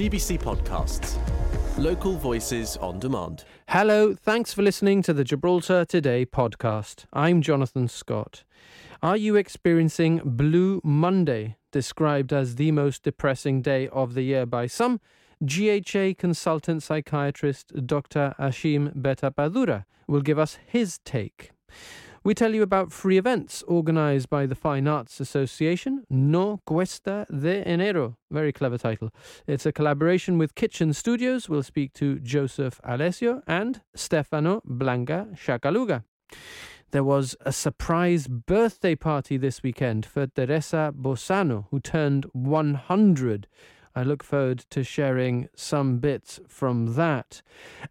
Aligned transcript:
GBC 0.00 0.40
Podcasts. 0.40 1.18
Local 1.76 2.16
voices 2.16 2.78
on 2.78 2.98
demand. 2.98 3.44
Hello, 3.68 4.14
thanks 4.14 4.50
for 4.50 4.62
listening 4.62 5.02
to 5.02 5.12
the 5.12 5.24
Gibraltar 5.24 5.84
Today 5.84 6.24
podcast. 6.24 7.04
I'm 7.12 7.42
Jonathan 7.42 7.86
Scott. 7.86 8.44
Are 9.02 9.18
you 9.18 9.36
experiencing 9.36 10.22
Blue 10.24 10.80
Monday, 10.82 11.58
described 11.70 12.32
as 12.32 12.54
the 12.54 12.72
most 12.72 13.02
depressing 13.02 13.60
day 13.60 13.88
of 13.88 14.14
the 14.14 14.22
year 14.22 14.46
by 14.46 14.68
some? 14.68 15.00
GHA 15.44 16.14
consultant 16.16 16.82
psychiatrist 16.82 17.86
Dr. 17.86 18.34
Ashim 18.38 18.96
Bettadapura 18.96 19.84
will 20.06 20.22
give 20.22 20.38
us 20.38 20.56
his 20.66 20.98
take. 21.04 21.50
We 22.22 22.34
tell 22.34 22.54
you 22.54 22.60
about 22.60 22.92
free 22.92 23.16
events 23.16 23.64
organised 23.66 24.28
by 24.28 24.44
the 24.44 24.54
Fine 24.54 24.86
Arts 24.86 25.20
Association, 25.20 26.04
No 26.10 26.60
Cuesta 26.66 27.24
de 27.30 27.64
Enero. 27.64 28.16
Very 28.30 28.52
clever 28.52 28.76
title. 28.76 29.08
It's 29.46 29.64
a 29.64 29.72
collaboration 29.72 30.36
with 30.36 30.54
Kitchen 30.54 30.92
Studios. 30.92 31.48
We'll 31.48 31.62
speak 31.62 31.94
to 31.94 32.18
Joseph 32.18 32.78
Alecio 32.86 33.40
and 33.46 33.80
Stefano 33.94 34.60
Blanco 34.66 35.28
Sciacaluga. 35.34 36.04
There 36.90 37.04
was 37.04 37.36
a 37.40 37.52
surprise 37.52 38.28
birthday 38.28 38.96
party 38.96 39.38
this 39.38 39.62
weekend 39.62 40.04
for 40.04 40.26
Teresa 40.26 40.92
Bossano, 40.94 41.68
who 41.70 41.80
turned 41.80 42.26
100. 42.34 43.46
I 44.00 44.02
look 44.02 44.22
forward 44.24 44.60
to 44.70 44.82
sharing 44.82 45.50
some 45.54 45.98
bits 45.98 46.40
from 46.48 46.94
that. 46.94 47.42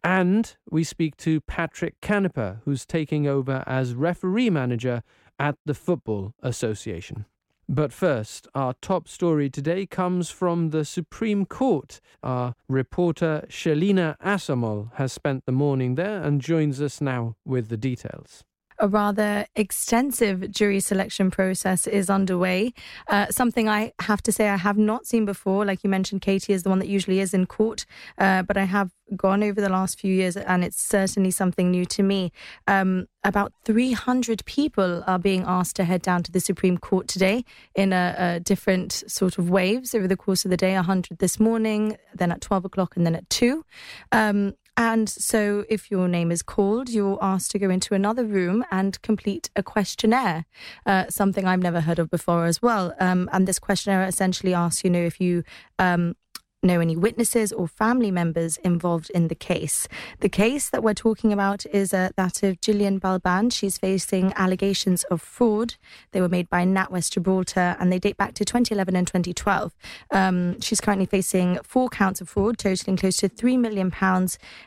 And 0.04 0.56
we 0.72 0.84
speak 0.84 1.16
to 1.18 1.40
Patrick 1.40 2.02
Canepa, 2.02 2.62
who's 2.66 2.84
taking 2.84 3.28
over 3.28 3.64
as 3.68 3.94
referee 3.94 4.50
manager 4.50 5.04
at 5.38 5.56
the 5.68 5.76
Football 5.76 6.34
Association. 6.42 7.26
But 7.68 7.94
first, 7.94 8.48
our 8.56 8.74
top 8.82 9.08
story 9.08 9.52
today 9.52 9.86
comes 9.86 10.32
from 10.32 10.72
the 10.72 10.84
Supreme 10.84 11.46
Court. 11.46 12.02
Our 12.24 12.56
reporter 12.68 13.46
Shelina 13.48 14.18
Assomull 14.18 14.92
has 14.96 15.14
spent 15.14 15.46
the 15.46 15.52
morning 15.52 15.94
there 15.94 16.24
and 16.24 16.42
joins 16.42 16.82
us 16.82 17.00
now 17.00 17.36
with 17.46 17.70
the 17.70 17.78
details 17.78 18.44
a 18.80 18.88
rather 18.88 19.46
extensive 19.56 20.52
jury 20.52 20.80
selection 20.80 21.30
process 21.30 21.86
is 21.86 22.10
underway. 22.10 22.74
Uh, 23.08 23.28
something 23.30 23.68
I 23.68 23.94
have 24.02 24.22
to 24.24 24.32
say 24.32 24.50
I 24.50 24.58
have 24.58 24.78
not 24.78 25.06
seen 25.06 25.26
before. 25.26 25.66
Like 25.66 25.84
you 25.84 25.90
mentioned, 25.90 26.22
Katie 26.22 26.54
is 26.54 26.64
the 26.64 26.70
one 26.70 26.80
that 26.80 26.88
usually 26.88 27.20
is 27.20 27.34
in 27.34 27.46
court, 27.46 27.86
uh, 28.18 28.44
but 28.44 28.58
I 28.58 28.64
have 28.64 28.92
gone 29.16 29.44
over 29.44 29.60
the 29.60 29.70
last 29.70 30.00
few 30.00 30.14
years, 30.14 30.38
and 30.38 30.64
it's 30.64 30.82
certainly 30.82 31.32
something 31.32 31.72
new 31.72 31.86
to 31.86 32.04
me. 32.04 32.32
Um, 32.68 33.08
about 33.24 33.52
300 33.66 34.46
people 34.46 35.04
are 35.06 35.20
being 35.20 35.44
asked 35.46 35.76
to 35.78 35.84
head 35.84 36.02
down 36.02 36.24
to 36.24 36.32
the 36.32 36.40
Supreme 36.40 36.78
Court 36.78 37.08
today 37.08 37.44
in 37.76 37.92
a, 37.92 38.16
a, 38.18 38.40
different 38.40 39.04
sort 39.08 39.38
of 39.38 39.50
waves 39.50 39.94
over 39.94 40.08
the 40.08 40.16
course 40.16 40.46
of 40.46 40.52
the 40.52 40.58
day 40.58 40.74
100 40.76 41.18
this 41.18 41.40
morning, 41.40 41.98
then 42.14 42.32
at 42.32 42.40
12 42.40 42.66
o'clock, 42.66 42.96
and 42.96 43.06
then 43.06 43.16
at 43.16 43.30
2. 43.30 43.66
Um, 44.12 44.54
and 44.80 45.10
so, 45.10 45.66
if 45.68 45.92
your 45.92 46.08
name 46.08 46.32
is 46.32 46.42
called, 46.42 46.88
you're 46.88 47.20
asked 47.22 47.52
to 47.52 47.60
go 47.60 47.70
into 47.70 47.94
another 47.94 48.24
room 48.24 48.64
and 48.72 49.00
complete 49.02 49.50
a 49.54 49.62
questionnaire, 49.62 50.46
uh, 50.86 51.04
something 51.10 51.46
I've 51.46 51.62
never 51.62 51.82
heard 51.82 52.00
of 52.00 52.10
before 52.10 52.46
as 52.46 52.62
well. 52.62 52.94
Um, 52.98 53.30
and 53.34 53.46
this 53.46 53.60
questionnaire 53.60 54.08
essentially 54.08 54.54
asks, 54.54 54.86
you 54.86 54.90
know, 54.90 55.02
if 55.02 55.20
you 55.20 55.44
um, 55.80 56.16
know 56.62 56.82
any 56.82 56.98
witnesses 56.98 57.54
or 57.54 57.68
family 57.68 58.12
members 58.12 58.58
involved 58.58 59.10
in 59.12 59.30
the 59.30 59.36
case. 59.36 59.88
The 60.20 60.28
case 60.28 60.70
that 60.70 60.84
we're 60.84 60.94
talking 60.94 61.32
about 61.32 61.66
is 61.68 61.94
uh, 61.94 62.10
that 62.18 62.44
of 62.44 62.60
Gillian 62.60 63.00
Balban. 63.00 63.54
She's 63.54 63.78
facing 63.78 64.34
allegations 64.36 65.06
of 65.06 65.22
fraud. 65.22 65.76
They 66.12 66.20
were 66.20 66.28
made 66.28 66.50
by 66.50 66.66
NatWest 66.66 67.12
Gibraltar 67.12 67.78
and 67.80 67.94
they 67.94 68.00
date 68.00 68.18
back 68.18 68.34
to 68.36 68.46
2011 68.46 68.96
and 68.96 69.08
2012. 69.08 69.74
Um, 70.12 70.60
she's 70.60 70.82
currently 70.82 71.06
facing 71.06 71.60
four 71.64 71.88
counts 71.88 72.20
of 72.20 72.28
fraud, 72.28 72.58
totaling 72.58 72.98
close 72.98 73.18
to 73.18 73.30
£3 73.30 73.58
million, 73.58 73.94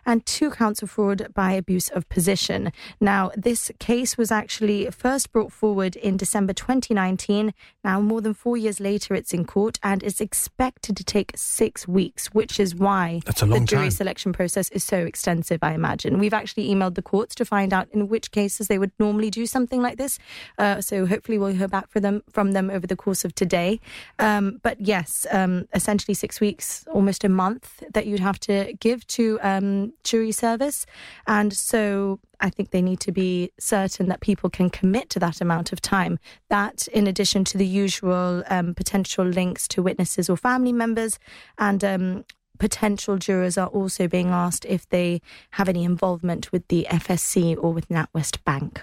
and 0.07 0.25
two 0.25 0.51
counts 0.51 0.83
of 0.83 0.91
fraud 0.91 1.29
by 1.35 1.53
abuse 1.53 1.91
of 1.91 2.09
position. 2.09 2.73
Now, 3.01 3.33
this 3.37 3.71
case 3.79 4.17
was 4.17 4.31
actually 4.31 4.91
first 4.91 5.31
brought 5.31 5.53
forward 5.53 5.97
in 5.97 6.17
December 6.17 6.55
2019. 6.55 7.53
Now, 7.85 8.01
more 8.01 8.23
than 8.23 8.33
four 8.33 8.57
years 8.57 8.81
later, 8.81 9.15
it's 9.15 9.35
in 9.35 9.45
court 9.45 9.79
and 9.83 10.03
is 10.03 10.21
expected 10.21 10.97
to 10.97 11.05
take 11.05 11.33
six 11.37 11.82
weeks, 11.89 12.29
which 12.29 12.59
is 12.59 12.75
why 12.75 13.21
the 13.27 13.61
jury 13.61 13.83
time. 13.83 13.91
selection 13.91 14.33
process 14.33 14.69
is 14.71 14.85
so 14.85 14.99
extensive, 14.99 15.61
I 15.63 15.75
imagine. 15.75 16.19
We've 16.19 16.35
actually 16.35 16.69
emailed 16.69 16.95
the 16.95 17.03
courts 17.03 17.35
to 17.37 17.45
find 17.45 17.73
out 17.73 17.89
in 17.93 18.09
which 18.09 18.31
cases 18.31 18.69
they 18.69 18.79
would 18.79 18.93
normally 18.99 19.31
do 19.31 19.47
something 19.47 19.81
like 19.83 19.99
this. 19.99 20.19
Uh, 20.59 20.81
so 20.81 21.07
hopefully 21.07 21.39
we'll 21.39 21.55
hear 21.55 21.69
back 21.69 21.91
from 21.91 22.03
them, 22.03 22.23
from 22.31 22.53
them 22.53 22.71
over 22.71 22.87
the 22.87 22.97
course 22.97 23.25
of 23.25 23.35
today. 23.35 23.81
Um, 24.19 24.61
but 24.63 24.81
yes, 24.81 25.27
um, 25.31 25.69
essentially 25.75 26.15
six 26.15 26.41
weeks, 26.41 26.85
almost 26.93 27.25
a 27.25 27.29
month 27.29 27.83
that 27.93 28.07
you'd 28.07 28.21
have 28.21 28.39
to 28.41 28.75
give 28.81 29.07
to 29.09 29.39
um, 29.43 29.93
jury 30.05 30.33
service. 30.33 30.87
And 31.27 31.53
so 31.53 32.21
I 32.43 32.51
think 32.51 32.71
they 32.71 32.83
need 32.83 33.01
to 33.01 33.13
be 33.13 33.53
certain 33.59 34.09
that 34.09 34.21
people 34.21 34.51
can 34.51 34.69
commit 34.69 35.09
to 35.11 35.19
that 35.21 35.41
amount 35.41 35.73
of 35.73 35.81
time. 35.81 36.19
That, 36.51 36.89
in 36.89 37.07
addition 37.07 37.45
to 37.45 37.59
the 37.59 37.67
usual 37.67 38.43
um, 38.51 38.75
potential 38.75 39.25
links 39.25 39.67
to 39.69 39.83
witnesses 39.83 40.29
or 40.29 40.37
family 40.37 40.73
members, 40.73 41.19
and 41.59 41.83
um, 41.85 42.25
potential 42.59 43.17
jurors 43.17 43.57
are 43.57 43.69
also 43.69 44.09
being 44.09 44.29
asked 44.29 44.65
if 44.67 44.89
they 44.89 45.23
have 45.53 45.69
any 45.69 45.85
involvement 45.85 46.53
with 46.53 46.67
the 46.69 46.87
FSC 46.91 47.57
or 47.57 47.73
with 47.73 47.89
NatWest 47.89 48.45
Bank. 48.45 48.83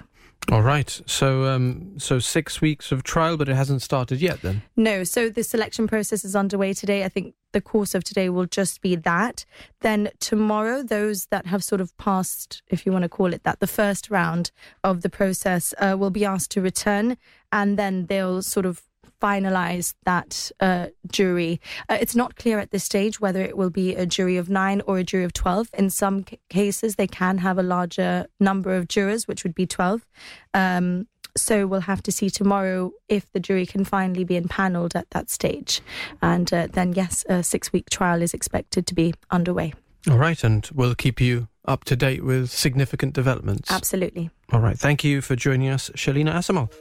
All 0.52 0.62
right. 0.64 1.02
So, 1.06 1.46
um, 1.46 2.00
so 2.00 2.18
six 2.20 2.60
weeks 2.60 2.92
of 2.92 3.04
trial, 3.04 3.38
but 3.38 3.50
it 3.50 3.56
hasn't 3.56 3.82
started 3.82 4.20
yet. 4.20 4.42
Then 4.42 4.64
no. 4.76 5.04
So 5.04 5.30
the 5.30 5.44
selection 5.44 5.88
process 5.88 6.26
is 6.26 6.36
underway 6.36 6.74
today. 6.74 7.04
I 7.04 7.10
think 7.10 7.36
the 7.52 7.62
course 7.62 7.96
of 7.96 8.04
today 8.04 8.30
will 8.30 8.46
just 8.46 8.82
be 8.82 8.96
that. 8.96 9.46
Then 9.82 10.10
tomorrow, 10.20 10.84
those 10.84 11.28
that 11.28 11.48
have 11.48 11.64
sort 11.64 11.82
of 11.82 11.96
passed, 11.98 12.62
if 12.70 12.86
you 12.86 12.92
want 12.92 13.04
to 13.04 13.10
call 13.10 13.34
it 13.34 13.44
that, 13.44 13.60
the 13.60 13.68
first 13.68 14.10
round 14.10 14.52
of 14.84 15.02
the 15.02 15.10
process 15.10 15.74
uh, 15.80 15.96
will 15.98 16.10
be 16.10 16.26
asked 16.26 16.52
to 16.52 16.62
return, 16.62 17.18
and 17.52 17.78
then 17.78 18.06
they'll 18.08 18.42
sort 18.42 18.66
of 18.66 18.84
finalize 19.22 19.96
that 20.06 20.52
uh, 20.60 20.88
jury. 21.12 21.60
Uh, 21.90 21.98
it's 22.00 22.16
not 22.16 22.36
clear 22.36 22.60
at 22.60 22.72
this 22.72 22.84
stage 22.84 23.20
whether 23.20 23.42
it 23.42 23.58
will 23.58 23.70
be 23.70 23.96
a 23.96 24.06
jury 24.06 24.38
of 24.38 24.50
nine 24.50 24.82
or 24.88 24.98
a 24.98 25.04
jury 25.04 25.24
of 25.24 25.34
12. 25.34 25.70
In 25.78 25.90
some 25.90 26.26
c- 26.26 26.40
cases, 26.50 26.96
they 26.96 27.08
can 27.08 27.40
have 27.40 27.58
a 27.58 27.64
larger 27.64 28.28
number 28.40 28.76
of 28.76 28.88
jurors, 28.88 29.28
which 29.28 29.44
would 29.44 29.56
be 29.56 29.66
12. 29.66 30.06
Um, 30.54 31.08
so 31.36 31.68
we'll 31.68 31.82
have 31.82 32.04
to 32.04 32.12
see 32.12 32.30
tomorrow 32.30 32.92
if 33.08 33.32
the 33.32 33.40
jury 33.40 33.66
can 33.66 33.86
finally 33.86 34.24
be 34.24 34.40
empaneled 34.40 34.96
at 34.96 35.10
that 35.12 35.30
stage. 35.30 35.82
And 36.22 36.52
uh, 36.54 36.68
then, 36.72 36.94
yes, 36.94 37.26
a 37.30 37.44
six 37.44 37.72
week 37.74 37.90
trial 37.90 38.22
is 38.22 38.34
expected 38.34 38.88
to 38.88 38.96
be 38.96 39.14
underway. 39.32 39.74
All 40.10 40.18
right. 40.18 40.44
And 40.44 40.68
we'll 40.74 40.96
keep 40.96 41.20
you 41.20 41.48
up 41.66 41.84
to 41.86 41.96
date 41.96 42.24
with 42.24 42.50
significant 42.50 43.14
developments. 43.14 43.72
Absolutely. 43.72 44.30
All 44.52 44.60
right. 44.60 44.78
Thank 44.78 45.04
you 45.04 45.22
for 45.22 45.36
joining 45.36 45.70
us, 45.70 45.90
Shelina 45.92 46.34
Assomull. 46.34 46.72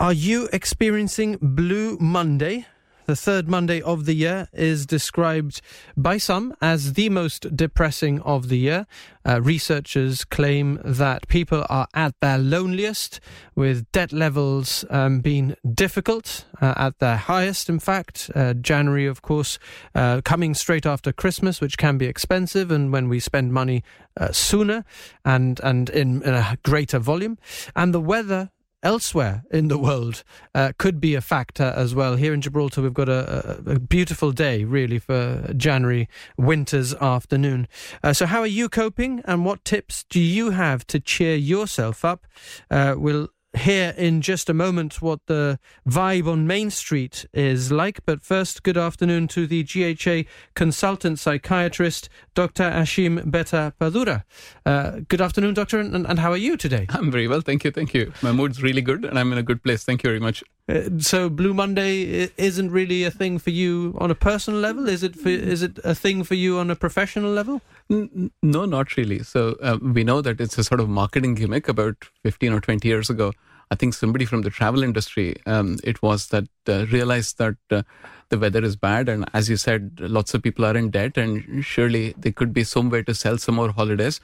Are 0.00 0.12
you 0.12 0.48
experiencing 0.52 1.38
Blue 1.40 1.96
Monday? 2.00 2.66
The 3.06 3.16
third 3.16 3.48
Monday 3.48 3.82
of 3.82 4.06
the 4.06 4.14
year 4.14 4.48
is 4.54 4.86
described 4.86 5.60
by 5.94 6.16
some 6.16 6.54
as 6.62 6.94
the 6.94 7.10
most 7.10 7.54
depressing 7.54 8.22
of 8.22 8.48
the 8.48 8.56
year. 8.56 8.86
Uh, 9.26 9.42
researchers 9.42 10.24
claim 10.24 10.80
that 10.82 11.28
people 11.28 11.66
are 11.68 11.86
at 11.92 12.18
their 12.20 12.38
loneliest, 12.38 13.20
with 13.54 13.90
debt 13.92 14.10
levels 14.10 14.86
um, 14.88 15.20
being 15.20 15.54
difficult 15.70 16.46
uh, 16.62 16.72
at 16.78 16.98
their 16.98 17.16
highest. 17.16 17.68
In 17.68 17.78
fact, 17.78 18.30
uh, 18.34 18.54
January, 18.54 19.06
of 19.06 19.20
course, 19.20 19.58
uh, 19.94 20.22
coming 20.24 20.54
straight 20.54 20.86
after 20.86 21.12
Christmas, 21.12 21.60
which 21.60 21.76
can 21.76 21.98
be 21.98 22.06
expensive, 22.06 22.70
and 22.70 22.90
when 22.90 23.10
we 23.10 23.20
spend 23.20 23.52
money 23.52 23.84
uh, 24.16 24.32
sooner 24.32 24.84
and 25.26 25.60
and 25.60 25.90
in, 25.90 26.22
in 26.22 26.34
a 26.34 26.56
greater 26.62 26.98
volume, 26.98 27.36
and 27.76 27.92
the 27.92 28.00
weather 28.00 28.50
elsewhere 28.84 29.42
in 29.50 29.68
the 29.68 29.78
world 29.78 30.22
uh, 30.54 30.72
could 30.78 31.00
be 31.00 31.14
a 31.14 31.20
factor 31.20 31.72
as 31.76 31.94
well. 31.94 32.16
Here 32.16 32.32
in 32.32 32.40
Gibraltar, 32.40 32.82
we've 32.82 32.94
got 32.94 33.08
a, 33.08 33.58
a, 33.66 33.80
beautiful 33.80 34.30
day, 34.30 34.64
really, 34.64 34.98
for 34.98 35.52
January 35.56 36.08
winter's 36.36 36.94
afternoon. 36.94 37.66
Uh, 38.02 38.12
so, 38.12 38.26
how 38.26 38.40
are 38.40 38.46
you 38.46 38.68
coping, 38.68 39.22
and 39.24 39.44
what 39.44 39.64
tips 39.64 40.04
do 40.08 40.20
you 40.20 40.50
have 40.50 40.86
to 40.88 41.00
cheer 41.00 41.34
yourself 41.34 42.04
up? 42.04 42.26
Uh, 42.70 42.94
we'll 42.96 43.28
hear 43.56 43.94
in 43.96 44.20
just 44.20 44.50
a 44.50 44.54
moment 44.54 45.00
what 45.00 45.20
the 45.26 45.58
vibe 45.88 46.26
on 46.26 46.46
Main 46.46 46.70
Street 46.70 47.26
is 47.32 47.70
like. 47.70 48.04
But 48.04 48.22
first, 48.22 48.62
good 48.62 48.76
afternoon 48.76 49.28
to 49.28 49.46
the 49.46 49.62
GHA 49.62 50.28
consultant 50.54 51.18
psychiatrist, 51.18 52.08
Dr. 52.34 52.64
Ashim 52.64 53.24
Bettadapura. 53.24 54.24
Uh, 54.66 55.00
good 55.08 55.20
afternoon, 55.20 55.54
doctor, 55.54 55.78
and, 55.78 56.06
and, 56.06 56.18
how 56.18 56.30
are 56.30 56.36
you 56.36 56.56
today? 56.56 56.86
I'm 56.90 57.10
very 57.10 57.28
well, 57.28 57.40
thank 57.40 57.64
you, 57.64 57.70
thank 57.70 57.94
you. 57.94 58.12
My 58.22 58.32
mood's 58.32 58.62
really 58.62 58.82
good, 58.82 59.04
and 59.04 59.18
I'm 59.18 59.32
in 59.32 59.38
a 59.38 59.42
good 59.42 59.62
place. 59.62 59.84
Thank 59.84 60.02
you 60.02 60.10
very 60.10 60.20
much. 60.20 60.42
Uh, 60.68 60.82
so, 60.98 61.28
Blue 61.28 61.52
Monday 61.52 62.30
isn't 62.36 62.70
really 62.70 63.04
a 63.04 63.10
thing 63.10 63.38
for 63.38 63.50
you 63.50 63.96
on 64.00 64.10
a 64.10 64.14
personal 64.14 64.60
level. 64.60 64.88
Is 64.88 65.02
it? 65.02 65.16
For, 65.16 65.28
is 65.28 65.62
it 65.62 65.78
a 65.84 65.94
thing 65.94 66.24
for 66.24 66.34
you 66.34 66.58
on 66.58 66.70
a 66.70 66.76
professional 66.76 67.30
level? 67.30 67.60
No, 67.88 68.64
not 68.64 68.96
really. 68.96 69.22
So 69.22 69.56
uh, 69.62 69.78
we 69.80 70.04
know 70.04 70.20
that 70.22 70.40
it's 70.40 70.56
a 70.56 70.64
sort 70.64 70.80
of 70.80 70.88
marketing 70.88 71.34
gimmick. 71.34 71.68
About 71.68 71.96
15 72.22 72.52
or 72.52 72.60
20 72.60 72.88
years 72.88 73.10
ago, 73.10 73.32
I 73.70 73.74
think 73.74 73.94
somebody 73.94 74.24
from 74.24 74.42
the 74.42 74.50
travel 74.50 74.82
industry, 74.82 75.36
um, 75.46 75.78
it 75.84 76.02
was 76.02 76.28
that 76.28 76.44
uh, 76.68 76.86
realized 76.86 77.38
that 77.38 77.56
uh, 77.70 77.82
the 78.30 78.38
weather 78.38 78.64
is 78.64 78.76
bad. 78.76 79.08
And 79.08 79.28
as 79.34 79.50
you 79.50 79.56
said, 79.56 79.98
lots 80.00 80.32
of 80.32 80.42
people 80.42 80.64
are 80.64 80.76
in 80.76 80.90
debt, 80.90 81.18
and 81.18 81.64
surely 81.64 82.14
there 82.16 82.32
could 82.32 82.54
be 82.54 82.64
some 82.64 82.88
way 82.88 83.02
to 83.02 83.14
sell 83.14 83.36
some 83.36 83.56
more 83.56 83.72
holidays. 83.72 84.20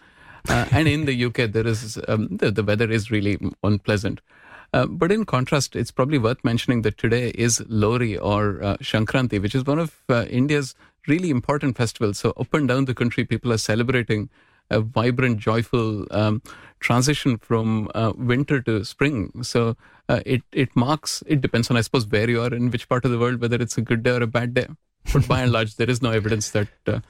Uh, 0.48 0.64
and 0.70 0.88
in 0.88 1.04
the 1.04 1.24
UK, 1.26 1.52
there 1.52 1.66
is 1.66 1.98
um, 2.08 2.28
the, 2.30 2.50
the 2.50 2.64
weather 2.64 2.90
is 2.90 3.10
really 3.10 3.38
unpleasant. 3.62 4.22
Uh, 4.72 4.86
but 4.86 5.10
in 5.10 5.24
contrast, 5.24 5.74
it's 5.74 5.90
probably 5.90 6.18
worth 6.18 6.44
mentioning 6.44 6.82
that 6.82 6.96
today 6.96 7.30
is 7.30 7.58
Lohri 7.60 8.18
or 8.20 8.62
uh, 8.62 8.76
Shankranti, 8.76 9.40
which 9.42 9.54
is 9.54 9.64
one 9.64 9.78
of 9.78 10.02
uh, 10.08 10.26
India's 10.30 10.74
really 11.08 11.30
important 11.30 11.76
festivals. 11.76 12.18
So 12.18 12.32
up 12.36 12.52
and 12.54 12.68
down 12.68 12.84
the 12.84 12.94
country, 12.94 13.24
people 13.24 13.52
are 13.52 13.58
celebrating 13.58 14.30
a 14.70 14.80
vibrant, 14.80 15.38
joyful 15.38 16.06
um, 16.12 16.42
transition 16.78 17.36
from 17.38 17.90
uh, 17.94 18.12
winter 18.16 18.60
to 18.62 18.84
spring. 18.84 19.42
So 19.42 19.76
uh, 20.08 20.20
it 20.24 20.42
it 20.52 20.76
marks. 20.76 21.24
It 21.26 21.40
depends 21.40 21.70
on, 21.70 21.76
I 21.76 21.80
suppose, 21.80 22.06
where 22.06 22.30
you 22.30 22.40
are 22.40 22.54
in 22.54 22.70
which 22.70 22.88
part 22.88 23.04
of 23.04 23.10
the 23.10 23.18
world, 23.18 23.40
whether 23.40 23.56
it's 23.56 23.76
a 23.76 23.82
good 23.82 24.04
day 24.04 24.12
or 24.12 24.22
a 24.22 24.28
bad 24.28 24.54
day. 24.54 24.68
But 25.12 25.26
by 25.26 25.40
and 25.40 25.50
large, 25.50 25.76
there 25.76 25.90
is 25.90 26.02
no 26.02 26.10
evidence 26.10 26.50
that. 26.50 26.68
Uh, 26.86 27.00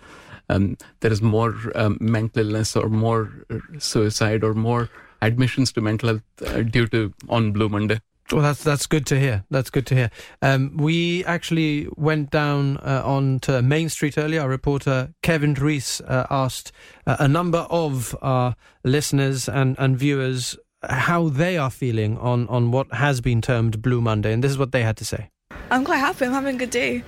um, 0.48 0.76
there 0.98 1.12
is 1.12 1.22
more 1.22 1.54
um, 1.76 1.96
mental 2.00 2.44
illness 2.44 2.74
or 2.74 2.88
more 2.88 3.46
suicide 3.78 4.42
or 4.42 4.52
more 4.52 4.90
admissions 5.22 5.72
to 5.72 5.80
mental 5.80 6.08
health 6.08 6.22
uh, 6.46 6.62
due 6.62 6.86
to 6.88 7.12
on 7.28 7.52
Blue 7.52 7.68
Monday. 7.68 8.00
Well, 8.32 8.42
that's 8.42 8.62
that's 8.62 8.86
good 8.86 9.06
to 9.06 9.18
hear. 9.18 9.44
That's 9.50 9.70
good 9.70 9.86
to 9.86 9.94
hear. 9.94 10.10
Um, 10.40 10.76
we 10.76 11.24
actually 11.24 11.88
went 11.96 12.30
down 12.30 12.76
uh, 12.78 13.02
on 13.04 13.40
to 13.40 13.60
Main 13.60 13.88
Street 13.88 14.16
earlier. 14.16 14.42
Our 14.42 14.48
reporter 14.48 15.12
Kevin 15.22 15.54
Rees 15.54 16.00
uh, 16.02 16.26
asked 16.30 16.70
uh, 17.06 17.16
a 17.18 17.26
number 17.26 17.66
of 17.70 18.16
our 18.22 18.54
listeners 18.84 19.48
and, 19.48 19.74
and 19.80 19.98
viewers 19.98 20.56
how 20.88 21.28
they 21.28 21.58
are 21.58 21.70
feeling 21.70 22.16
on, 22.18 22.46
on 22.48 22.70
what 22.70 22.92
has 22.94 23.20
been 23.20 23.42
termed 23.42 23.82
Blue 23.82 24.00
Monday, 24.00 24.32
and 24.32 24.44
this 24.44 24.52
is 24.52 24.58
what 24.58 24.72
they 24.72 24.82
had 24.82 24.96
to 24.98 25.04
say. 25.04 25.30
I'm 25.70 25.84
quite 25.84 25.98
happy. 25.98 26.24
I'm 26.24 26.32
having 26.32 26.54
a 26.54 26.58
good 26.58 26.70
day. 26.70 27.02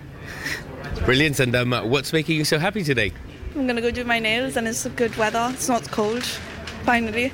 Brilliant. 1.04 1.40
And 1.40 1.54
um, 1.54 1.72
what's 1.88 2.12
making 2.12 2.36
you 2.36 2.44
so 2.44 2.58
happy 2.58 2.82
today? 2.82 3.12
I'm 3.54 3.66
gonna 3.66 3.80
go 3.80 3.90
do 3.90 4.04
my 4.04 4.18
nails, 4.18 4.56
and 4.56 4.66
it's 4.66 4.86
good 4.88 5.14
weather. 5.16 5.50
It's 5.52 5.68
not 5.68 5.88
cold. 5.90 6.24
Finally. 6.84 7.32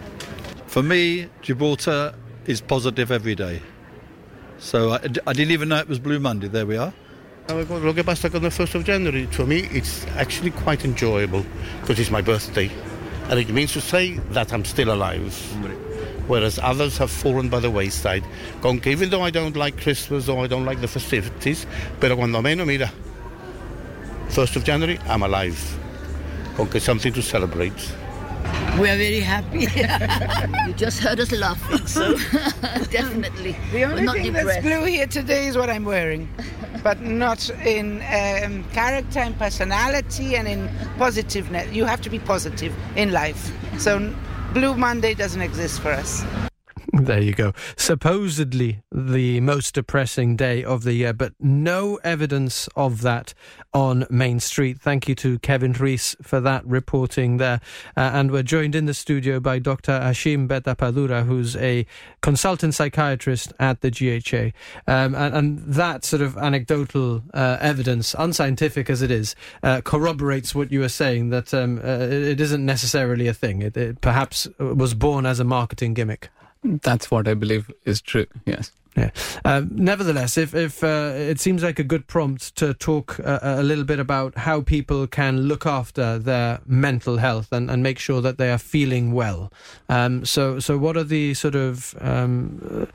For 0.68 0.82
me, 0.82 1.30
Gibraltar 1.40 2.14
is 2.46 2.60
positive 2.60 3.10
every 3.10 3.34
day. 3.34 3.62
So 4.58 4.90
I, 4.90 4.96
I, 5.26 5.32
didn't 5.32 5.52
even 5.52 5.70
know 5.70 5.78
it 5.78 5.88
was 5.88 5.98
Blue 5.98 6.20
Monday. 6.20 6.46
There 6.46 6.66
we 6.66 6.76
are. 6.76 6.92
Lo 7.48 7.94
que 7.94 8.04
pasa 8.04 8.28
con 8.28 8.42
the 8.42 8.50
1st 8.50 8.74
of 8.74 8.84
January, 8.84 9.24
for 9.30 9.46
me, 9.46 9.60
it's 9.72 10.04
actually 10.16 10.50
quite 10.50 10.84
enjoyable 10.84 11.46
because 11.80 11.98
it's 11.98 12.10
my 12.10 12.20
birthday. 12.20 12.70
And 13.30 13.40
it 13.40 13.48
means 13.48 13.72
to 13.72 13.80
say 13.80 14.18
that 14.32 14.52
I'm 14.52 14.66
still 14.66 14.92
alive. 14.92 15.34
Whereas 16.28 16.58
others 16.58 16.98
have 16.98 17.10
fallen 17.10 17.48
by 17.48 17.60
the 17.60 17.70
wayside. 17.70 18.24
Con 18.60 18.82
even 18.84 19.08
though 19.08 19.22
I 19.22 19.30
don't 19.30 19.56
like 19.56 19.80
Christmas 19.80 20.28
or 20.28 20.44
I 20.44 20.48
don't 20.48 20.66
like 20.66 20.82
the 20.82 20.88
festivities, 20.88 21.64
pero 21.98 22.14
cuando 22.16 22.42
menos, 22.42 22.66
mira, 22.66 22.92
1st 24.28 24.56
of 24.56 24.64
January, 24.64 24.98
I'm 25.08 25.22
alive. 25.22 25.58
Conque 26.56 26.78
something 26.78 27.14
to 27.14 27.22
celebrate. 27.22 27.90
We 28.78 28.88
are 28.90 28.96
very 28.96 29.20
happy. 29.20 29.60
you 30.68 30.72
just 30.74 31.00
heard 31.00 31.18
us 31.18 31.32
laughing, 31.32 31.84
so 31.86 32.16
definitely. 32.90 33.56
The 33.72 33.84
only 33.84 34.02
not 34.02 34.14
thing 34.14 34.32
depressed. 34.32 34.46
that's 34.46 34.62
blue 34.62 34.84
here 34.84 35.06
today 35.08 35.48
is 35.48 35.56
what 35.56 35.68
I'm 35.68 35.84
wearing, 35.84 36.28
but 36.84 37.00
not 37.00 37.50
in 37.66 37.96
um, 38.02 38.62
character 38.72 39.18
and 39.18 39.36
personality 39.36 40.36
and 40.36 40.46
in 40.46 40.70
positiveness. 40.96 41.72
You 41.72 41.86
have 41.86 42.00
to 42.02 42.10
be 42.10 42.20
positive 42.20 42.72
in 42.94 43.10
life. 43.10 43.52
So 43.78 44.14
Blue 44.54 44.74
Monday 44.76 45.14
doesn't 45.14 45.42
exist 45.42 45.80
for 45.80 45.90
us. 45.90 46.22
There 46.92 47.20
you 47.20 47.32
go. 47.32 47.52
Supposedly 47.76 48.82
the 48.90 49.40
most 49.40 49.74
depressing 49.74 50.36
day 50.36 50.64
of 50.64 50.84
the 50.84 50.94
year, 50.94 51.12
but 51.12 51.34
no 51.38 51.96
evidence 52.02 52.68
of 52.76 53.02
that 53.02 53.34
on 53.74 54.06
Main 54.08 54.40
Street. 54.40 54.80
Thank 54.80 55.06
you 55.06 55.14
to 55.16 55.38
Kevin 55.40 55.72
Rees 55.72 56.16
for 56.22 56.40
that 56.40 56.66
reporting 56.66 57.36
there. 57.36 57.60
Uh, 57.96 58.10
and 58.14 58.30
we're 58.30 58.42
joined 58.42 58.74
in 58.74 58.86
the 58.86 58.94
studio 58.94 59.38
by 59.38 59.58
Dr. 59.58 59.92
Ashim 59.92 60.48
Bettadapura, 60.48 61.26
who's 61.26 61.56
a 61.56 61.86
consultant 62.22 62.74
psychiatrist 62.74 63.52
at 63.58 63.82
the 63.82 63.90
GHA. 63.90 64.56
Um, 64.90 65.14
and, 65.14 65.34
and, 65.34 65.58
that 65.68 66.04
sort 66.04 66.22
of 66.22 66.38
anecdotal 66.38 67.22
uh, 67.34 67.58
evidence, 67.60 68.14
unscientific 68.18 68.88
as 68.88 69.02
it 69.02 69.10
is, 69.10 69.34
uh, 69.62 69.82
corroborates 69.82 70.54
what 70.54 70.72
you 70.72 70.80
were 70.80 70.88
saying 70.88 71.28
that 71.30 71.52
um, 71.52 71.78
uh, 71.84 71.98
it 72.00 72.40
isn't 72.40 72.64
necessarily 72.64 73.28
a 73.28 73.34
thing. 73.34 73.60
It, 73.60 73.76
it 73.76 74.00
perhaps 74.00 74.48
was 74.58 74.94
born 74.94 75.26
as 75.26 75.38
a 75.40 75.44
marketing 75.44 75.94
gimmick. 75.94 76.30
That's 76.62 77.10
what 77.10 77.28
I 77.28 77.34
believe 77.34 77.70
is 77.84 78.00
true. 78.00 78.26
Yes. 78.44 78.72
Yeah. 78.98 79.10
Uh, 79.44 79.62
nevertheless, 79.70 80.36
if 80.36 80.54
if 80.54 80.82
uh, 80.82 81.12
it 81.14 81.38
seems 81.38 81.62
like 81.62 81.78
a 81.78 81.84
good 81.84 82.08
prompt 82.08 82.56
to 82.56 82.74
talk 82.74 83.20
uh, 83.20 83.38
a 83.42 83.62
little 83.62 83.84
bit 83.84 84.00
about 84.00 84.36
how 84.38 84.60
people 84.60 85.06
can 85.06 85.42
look 85.42 85.66
after 85.66 86.18
their 86.18 86.60
mental 86.66 87.18
health 87.18 87.52
and, 87.52 87.70
and 87.70 87.82
make 87.82 88.00
sure 88.00 88.20
that 88.20 88.38
they 88.38 88.50
are 88.50 88.58
feeling 88.58 89.12
well. 89.12 89.52
Um, 89.88 90.24
so 90.24 90.58
so 90.58 90.76
what 90.76 90.96
are 90.96 91.04
the 91.04 91.34
sort 91.34 91.54
of 91.54 91.94
um, 92.00 92.88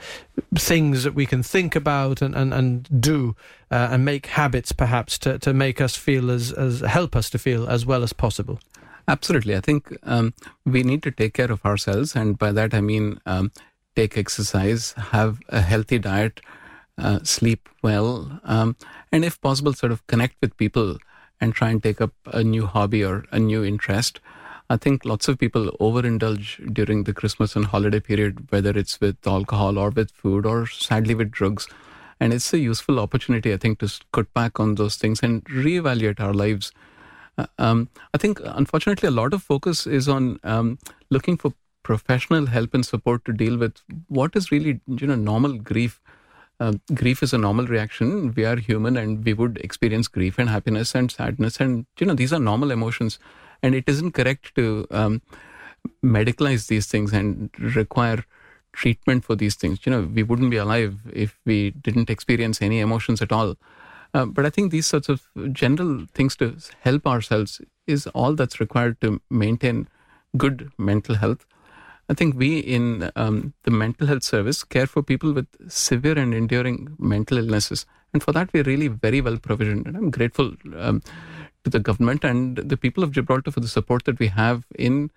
things 0.56 1.04
that 1.04 1.14
we 1.16 1.26
can 1.26 1.42
think 1.42 1.76
about 1.76 2.22
and 2.22 2.36
and, 2.36 2.54
and 2.54 3.02
do 3.02 3.36
uh, 3.72 3.90
and 3.92 4.04
make 4.04 4.26
habits 4.26 4.74
perhaps 4.74 5.18
to, 5.20 5.40
to 5.40 5.54
make 5.54 5.80
us 5.80 5.96
feel 5.96 6.30
as 6.30 6.52
as 6.52 6.82
help 6.82 7.16
us 7.16 7.30
to 7.30 7.38
feel 7.38 7.68
as 7.70 7.86
well 7.86 8.04
as 8.04 8.12
possible. 8.12 8.60
Absolutely. 9.08 9.56
I 9.56 9.60
think 9.60 9.96
um, 10.04 10.34
we 10.66 10.84
need 10.84 11.04
to 11.04 11.12
take 11.12 11.34
care 11.34 11.52
of 11.52 11.66
ourselves. 11.66 12.16
And 12.16 12.38
by 12.38 12.52
that, 12.52 12.74
I 12.74 12.82
mean 12.82 13.20
um, 13.26 13.52
take 13.96 14.18
exercise, 14.18 14.94
have 14.94 15.40
a 15.50 15.62
healthy 15.62 16.00
diet, 16.00 16.42
uh, 16.98 17.20
sleep 17.24 17.70
well, 17.82 18.40
um, 18.44 18.76
and 19.12 19.26
if 19.26 19.42
possible, 19.42 19.74
sort 19.74 19.92
of 19.92 20.06
connect 20.08 20.36
with 20.42 20.56
people 20.58 20.98
and 21.42 21.54
try 21.54 21.70
and 21.70 21.82
take 21.82 22.00
up 22.00 22.12
a 22.28 22.44
new 22.44 22.66
hobby 22.66 23.04
or 23.04 23.26
a 23.32 23.40
new 23.40 23.64
interest. 23.64 24.20
I 24.70 24.78
think 24.78 25.04
lots 25.04 25.28
of 25.28 25.38
people 25.38 25.76
overindulge 25.82 26.74
during 26.74 27.04
the 27.04 27.14
Christmas 27.14 27.56
and 27.56 27.66
holiday 27.66 28.00
period, 28.00 28.48
whether 28.52 28.70
it's 28.72 29.02
with 29.02 29.18
alcohol 29.28 29.78
or 29.78 29.90
with 29.90 30.12
food 30.12 30.46
or 30.46 30.66
sadly 30.68 31.16
with 31.16 31.32
drugs. 31.32 31.68
And 32.20 32.32
it's 32.32 32.54
a 32.54 32.60
useful 32.60 33.00
opportunity, 33.00 33.52
I 33.54 33.58
think, 33.58 33.80
to 33.80 33.92
cut 34.14 34.34
back 34.34 34.60
on 34.60 34.76
those 34.76 34.96
things 34.96 35.22
and 35.22 35.44
reevaluate 35.46 36.20
our 36.20 36.34
lives. 36.34 36.72
Um, 37.58 37.90
I 38.14 38.18
think, 38.18 38.40
unfortunately, 38.44 39.08
a 39.08 39.12
lot 39.12 39.34
of 39.34 39.42
focus 39.42 39.88
is 39.88 40.08
on 40.08 40.40
um, 40.44 40.78
looking 41.10 41.38
for 41.38 41.54
professional 41.82 42.46
help 42.46 42.74
and 42.74 42.86
support 42.86 43.26
to 43.26 43.34
deal 43.34 43.58
with 43.58 43.82
what 44.08 44.36
is 44.36 44.52
really, 44.52 44.80
you 44.88 45.08
know, 45.08 45.16
normal 45.16 45.54
grief. 45.54 46.00
Uh, 46.60 46.74
grief 46.94 47.24
is 47.24 47.34
a 47.34 47.38
normal 47.38 47.66
reaction. 47.66 48.34
We 48.36 48.46
are 48.46 48.56
human, 48.58 48.98
and 48.98 49.26
we 49.26 49.34
would 49.34 49.58
experience 49.58 50.08
grief 50.08 50.38
and 50.38 50.50
happiness 50.50 50.96
and 50.96 51.12
sadness, 51.12 51.60
and 51.60 51.86
you 52.00 52.06
know, 52.06 52.14
these 52.14 52.32
are 52.32 52.40
normal 52.40 52.72
emotions. 52.72 53.20
And 53.62 53.74
it 53.74 53.86
isn't 53.88 54.12
correct 54.12 54.54
to 54.56 54.86
um, 54.92 55.22
medicalize 56.04 56.68
these 56.68 56.86
things 56.86 57.14
and 57.14 57.50
require 57.76 58.26
treatment 58.74 59.24
for 59.24 59.36
these 59.36 59.56
things. 59.56 59.80
You 59.86 59.92
know, 59.92 60.02
we 60.02 60.24
wouldn't 60.24 60.52
be 60.52 60.58
alive 60.58 60.98
if 61.12 61.40
we 61.46 61.72
didn't 61.72 62.10
experience 62.10 62.62
any 62.62 62.80
emotions 62.80 63.22
at 63.22 63.32
all. 63.32 63.56
Uh, 64.14 64.26
but 64.26 64.46
I 64.46 64.50
think 64.50 64.72
these 64.72 64.88
sorts 64.88 65.10
of 65.10 65.28
general 65.52 66.06
things 66.14 66.36
to 66.38 66.56
help 66.82 67.08
ourselves 67.08 67.62
is 67.88 68.08
all 68.08 68.36
that's 68.36 68.60
required 68.60 69.02
to 69.02 69.22
maintain 69.30 69.88
good 70.38 70.72
mental 70.78 71.16
health. 71.16 71.46
I 72.10 72.14
think 72.14 72.36
we 72.36 72.60
in 72.60 73.12
um, 73.16 73.54
the 73.64 73.72
mental 73.72 74.08
health 74.08 74.24
service 74.24 74.64
care 74.64 74.88
for 74.88 75.02
people 75.02 75.34
with 75.34 75.48
severe 75.72 76.18
and 76.18 76.34
enduring 76.34 76.96
mental 77.00 77.38
illnesses. 77.38 77.86
And 78.14 78.22
for 78.22 78.32
that, 78.34 78.52
we're 78.54 78.64
really 78.64 78.88
very 78.88 79.22
well 79.22 79.38
provisioned. 79.38 79.88
And 79.88 79.98
I'm 79.98 80.12
grateful 80.12 80.54
um, 80.78 81.02
to 81.64 81.70
the 81.70 81.80
government 81.80 82.24
and 82.24 82.58
the 82.58 82.78
people 82.78 83.04
of 83.04 83.12
Gibraltar 83.12 83.52
for 83.52 83.62
the 83.62 83.68
support 83.68 84.04
that 84.06 84.20
we 84.20 84.28
have 84.28 84.66
in 84.78 85.12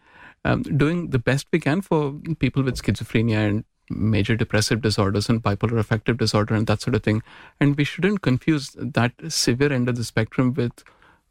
um, 0.45 0.63
doing 0.63 1.11
the 1.11 1.19
best 1.19 1.49
we 1.53 1.59
can 1.59 1.81
for 1.81 2.15
people 2.39 2.63
with 2.63 2.81
schizophrenia 2.81 3.49
and 3.49 3.65
major 3.91 4.37
depressive 4.37 4.83
disorders 4.83 5.29
and 5.29 5.43
bipolar 5.43 5.79
affective 5.79 6.19
disorder 6.19 6.55
and 6.55 6.67
that 6.67 6.81
sort 6.81 6.95
of 6.95 7.03
thing. 7.03 7.23
And 7.61 7.77
we 7.77 7.85
shouldn't 7.85 8.23
confuse 8.23 8.71
that 8.79 9.13
severe 9.29 9.73
end 9.73 9.89
of 9.89 9.97
the 9.97 10.05
spectrum 10.05 10.55
with 10.55 10.85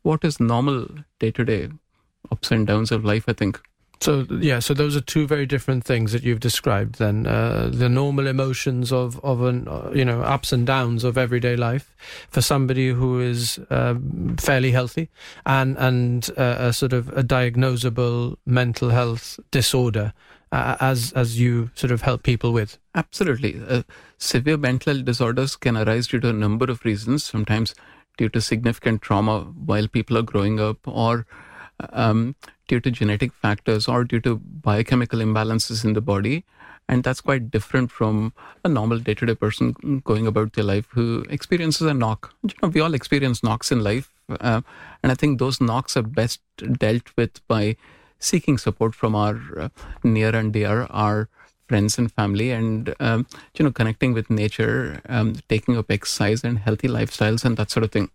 what 0.04 0.24
is 0.24 0.40
normal 0.40 0.88
day 1.20 1.32
to 1.32 1.44
day 1.44 1.70
ups 2.32 2.52
and 2.52 2.66
downs 2.66 2.92
of 2.92 3.06
life, 3.06 3.26
I 3.28 3.34
think. 3.34 3.60
So 4.02 4.28
yeah, 4.30 4.60
so 4.60 4.74
those 4.74 4.96
are 4.96 5.02
two 5.02 5.26
very 5.26 5.46
different 5.46 5.84
things 5.84 6.12
that 6.12 6.24
you've 6.24 6.42
described. 6.42 7.00
Then 7.00 7.26
uh, 7.26 7.70
the 7.72 7.90
normal 7.90 8.28
emotions 8.28 8.92
of 8.92 9.20
of 9.24 9.42
an 9.42 9.68
uh, 9.68 9.92
you 9.94 10.04
know 10.04 10.22
ups 10.22 10.52
and 10.52 10.68
downs 10.68 11.04
of 11.04 11.18
everyday 11.18 11.56
life 11.56 11.96
for 12.30 12.42
somebody 12.42 12.90
who 12.90 13.20
is 13.20 13.58
uh, 13.70 13.96
fairly 14.38 14.72
healthy, 14.72 15.10
and 15.46 15.78
and 15.78 16.30
uh, 16.38 16.56
a 16.60 16.74
sort 16.74 16.94
of 16.94 17.10
a 17.18 17.24
diagnosable 17.24 18.36
mental 18.46 18.90
health 18.90 19.40
disorder. 19.52 20.14
Uh, 20.56 20.78
as 20.80 21.12
as 21.22 21.38
you 21.38 21.70
sort 21.76 21.92
of 21.92 22.02
help 22.02 22.24
people 22.24 22.54
with. 22.54 22.78
Absolutely, 22.94 23.62
uh, 23.68 23.84
severe 24.18 24.56
mental 24.56 25.02
disorders 25.02 25.56
can 25.58 25.76
arise 25.76 26.08
due 26.08 26.20
to 26.22 26.30
a 26.30 26.40
number 26.44 26.68
of 26.74 26.86
reasons. 26.86 27.26
Sometimes 27.26 27.74
due 28.18 28.30
to 28.30 28.40
significant 28.40 29.02
trauma 29.02 29.42
while 29.72 29.90
people 29.90 30.18
are 30.18 30.22
growing 30.22 30.62
up, 30.62 30.88
or 30.88 31.26
um, 31.90 32.36
due 32.70 32.80
to 32.80 32.90
genetic 32.90 33.34
factors, 33.34 33.90
or 33.90 34.06
due 34.06 34.22
to 34.22 34.38
biochemical 34.38 35.20
imbalances 35.20 35.84
in 35.84 35.92
the 35.92 36.06
body. 36.14 36.46
And 36.88 37.04
that's 37.04 37.20
quite 37.20 37.52
different 37.52 37.92
from 37.92 38.32
a 38.64 38.70
normal 38.70 39.00
day 39.00 39.16
to 39.16 39.26
day 39.26 39.36
person 39.36 40.02
going 40.06 40.26
about 40.26 40.54
their 40.54 40.64
life 40.64 40.88
who 40.92 41.26
experiences 41.30 41.88
a 41.88 41.94
knock. 41.94 42.34
You 42.44 42.56
know, 42.64 42.70
we 42.70 42.80
all 42.80 42.94
experience 42.94 43.44
knocks 43.44 43.74
in 43.74 43.84
life. 43.84 44.14
Uh, 44.30 44.62
and 45.04 45.12
I 45.12 45.16
think 45.16 45.38
those 45.40 45.60
knocks 45.60 45.98
are 45.98 46.04
best 46.22 46.40
dealt 46.86 47.12
with 47.18 47.46
by 47.50 47.76
seeking 48.19 48.57
support 48.57 48.95
from 48.95 49.15
our 49.15 49.39
uh, 49.60 49.69
near 50.03 50.36
and 50.36 50.53
dear, 50.53 50.88
our 50.89 51.29
friends 51.67 51.98
and 51.98 52.12
family, 52.12 52.51
and 52.51 52.93
um, 53.00 53.25
you 53.57 53.65
know, 53.65 53.72
connecting 53.72 54.13
with 54.13 54.29
nature, 54.29 55.01
um, 55.10 55.36
taking 55.50 55.77
up 55.77 55.89
exercise 55.89 56.43
and 56.43 56.60
healthy 56.60 56.88
lifestyles, 56.88 57.43
and 57.43 57.57
that 57.57 57.72
sort 57.72 57.84
of 57.84 57.91
thing. 57.91 58.10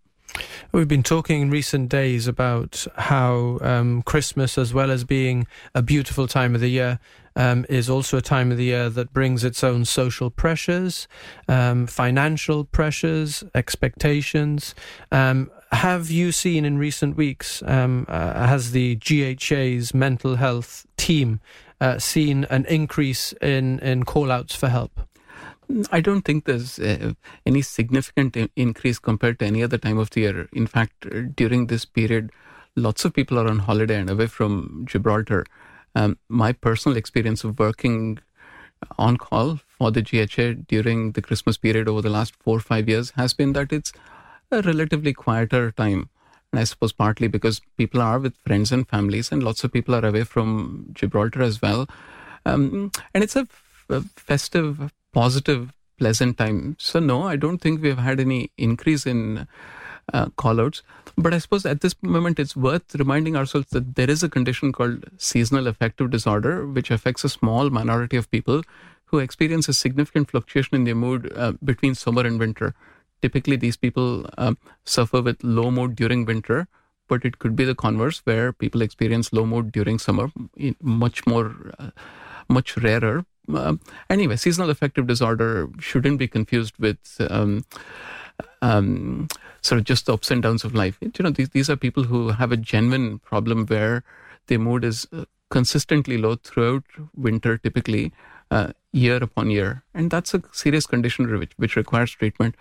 We've 0.73 0.87
been 0.87 1.03
talking 1.03 1.43
in 1.43 1.51
recent 1.51 1.89
days 1.89 2.29
about 2.29 2.87
how 2.97 3.59
um, 3.63 4.03
Christmas, 4.03 4.57
as 4.57 4.73
well 4.73 4.91
as 4.91 5.03
being 5.05 5.47
a 5.75 5.83
beautiful 5.83 6.29
time 6.29 6.55
of 6.55 6.61
the 6.61 6.69
year, 6.69 7.01
um, 7.37 7.67
is 7.69 7.91
also 7.91 8.19
a 8.19 8.23
time 8.23 8.53
of 8.53 8.59
the 8.59 8.65
year 8.65 8.89
that 8.91 9.13
brings 9.13 9.45
its 9.45 9.65
own 9.65 9.85
social 9.85 10.31
pressures, 10.31 11.09
um, 11.49 11.87
financial 11.87 12.65
pressures, 12.65 13.43
expectations. 13.55 14.75
Um, 15.11 15.51
have 15.73 16.11
you 16.11 16.33
seen 16.33 16.65
in 16.65 16.79
recent 16.79 17.17
weeks, 17.17 17.63
um, 17.67 18.07
uh, 18.09 18.47
has 18.47 18.73
the 18.73 18.97
GHA's 18.97 19.95
mental 19.95 20.37
health 20.37 20.87
team 20.97 21.41
uh, 21.81 21.99
seen 21.99 22.45
an 22.51 22.65
increase 22.67 23.33
in, 23.41 23.79
in 23.81 24.05
call 24.05 24.31
outs 24.31 24.55
for 24.55 24.69
help? 24.69 25.01
I 25.93 26.01
don't 26.01 26.23
think 26.23 26.45
there's 26.45 26.79
uh, 26.81 27.13
any 27.47 27.63
significant 27.63 28.37
in- 28.37 28.51
increase 28.57 28.99
compared 28.99 29.39
to 29.39 29.47
any 29.47 29.63
other 29.63 29.79
time 29.79 29.99
of 29.99 30.11
the 30.11 30.23
year. 30.23 30.49
In 30.53 30.67
fact, 30.67 31.07
uh, 31.07 31.21
during 31.35 31.69
this 31.69 31.85
period, 31.85 32.31
lots 32.75 33.05
of 33.05 33.15
people 33.15 33.39
are 33.39 33.47
on 33.47 33.61
holiday 33.61 34.01
and 34.01 34.11
away 34.11 34.27
from 34.27 34.85
Gibraltar. 34.89 35.47
Um, 35.95 36.19
my 36.29 36.53
personal 36.53 36.97
experience 36.97 37.45
of 37.45 37.59
working 37.59 38.19
on 38.99 39.17
call 39.17 39.61
for 39.79 39.91
the 39.91 40.03
GHA 40.03 40.63
during 40.67 41.13
the 41.13 41.23
Christmas 41.23 41.57
period 41.57 41.89
over 41.89 42.03
the 42.03 42.11
last 42.11 42.35
four 42.37 42.57
or 42.57 42.61
five 42.61 42.89
years 42.89 43.13
has 43.13 43.35
been 43.35 43.53
that 43.53 43.73
it's 43.73 43.93
a 44.51 44.63
relatively 44.63 45.13
quieter 45.13 45.71
time. 45.73 46.09
And 46.53 46.61
I 46.61 46.65
suppose 46.65 46.93
partly 46.93 47.29
because 47.29 47.61
people 47.77 48.01
are 48.01 48.19
with 48.19 48.37
friends 48.47 48.73
and 48.73 48.89
families, 48.89 49.31
and 49.31 49.43
lots 49.43 49.63
of 49.63 49.73
people 49.73 49.95
are 49.95 50.05
away 50.05 50.25
from 50.25 50.87
Gibraltar 50.93 51.43
as 51.43 51.63
well. 51.63 51.89
Um, 52.45 52.91
and 53.15 53.23
it's 53.23 53.37
a, 53.37 53.41
f- 53.41 53.85
a 53.89 54.01
festive, 54.17 54.93
positive, 55.13 55.73
pleasant 55.99 56.39
time. 56.39 56.77
So, 56.79 56.99
no, 56.99 57.23
I 57.23 57.37
don't 57.37 57.59
think 57.59 57.83
we've 57.83 57.99
had 57.99 58.19
any 58.19 58.51
increase 58.57 59.07
in 59.07 59.47
uh, 60.13 60.27
callouts. 60.39 60.83
But 61.17 61.35
I 61.35 61.39
suppose 61.39 61.67
at 61.67 61.83
this 61.83 61.95
moment, 62.03 62.41
it's 62.41 62.57
worth 62.57 62.95
reminding 62.95 63.37
ourselves 63.37 63.69
that 63.71 63.95
there 63.95 64.11
is 64.11 64.23
a 64.23 64.29
condition 64.29 64.73
called 64.73 65.05
seasonal 65.19 65.69
affective 65.69 66.11
disorder, 66.11 66.67
which 66.67 66.91
affects 66.91 67.25
a 67.25 67.29
small 67.29 67.71
minority 67.71 68.17
of 68.17 68.31
people 68.31 68.63
who 69.07 69.19
experience 69.19 69.69
a 69.69 69.75
significant 69.75 70.31
fluctuation 70.31 70.75
in 70.77 70.85
their 70.85 70.95
mood 70.95 71.33
uh, 71.37 71.53
between 71.63 71.95
summer 71.95 72.23
and 72.23 72.39
winter. 72.39 72.75
Typically, 73.23 73.57
these 73.57 73.77
people 73.77 74.29
um, 74.39 74.57
suffer 74.85 75.21
with 75.21 75.43
low 75.43 75.71
mood 75.71 75.95
during 75.95 76.25
winter, 76.25 76.69
but 77.09 77.25
it 77.25 77.39
could 77.39 77.57
be 77.57 77.65
the 77.65 77.75
converse 77.75 78.21
where 78.25 78.53
people 78.53 78.83
experience 78.83 79.33
low 79.33 79.45
mood 79.45 79.73
during 79.73 79.99
summer, 79.99 80.31
much 80.81 81.27
more, 81.27 81.55
uh, 81.79 81.91
much 82.49 82.77
rarer. 82.79 83.25
Uh, 83.53 83.75
anyway, 84.09 84.37
seasonal 84.37 84.71
affective 84.71 85.07
disorder 85.07 85.69
shouldn't 85.81 86.19
be 86.19 86.29
confused 86.29 86.75
with 86.79 86.99
um, 87.29 87.65
um, 88.63 89.29
sort 89.61 89.81
of 89.81 89.85
just 89.85 90.07
the 90.07 90.15
ups 90.15 90.31
and 90.31 90.43
downs 90.43 90.65
of 90.65 90.75
life. 90.75 90.99
You 91.01 91.11
know, 91.21 91.31
these 91.31 91.51
these 91.51 91.69
are 91.69 91.77
people 91.77 92.05
who 92.05 92.29
have 92.31 92.53
a 92.53 92.57
genuine 92.57 93.19
problem 93.19 93.67
where 93.67 94.05
their 94.47 94.59
mood 94.59 94.85
is 94.85 95.07
uh, 95.13 95.25
consistently 95.51 96.17
low 96.17 96.37
throughout 96.37 96.85
winter, 97.15 97.59
typically 97.59 98.13
uh, 98.51 98.73
year 98.93 99.17
upon 99.17 99.51
year, 99.51 99.85
and 99.95 100.11
that's 100.11 100.35
a 100.35 100.43
serious 100.53 100.87
condition 100.87 101.27
which 101.39 101.53
which 101.57 101.77
requires 101.77 102.11
treatment. 102.11 102.57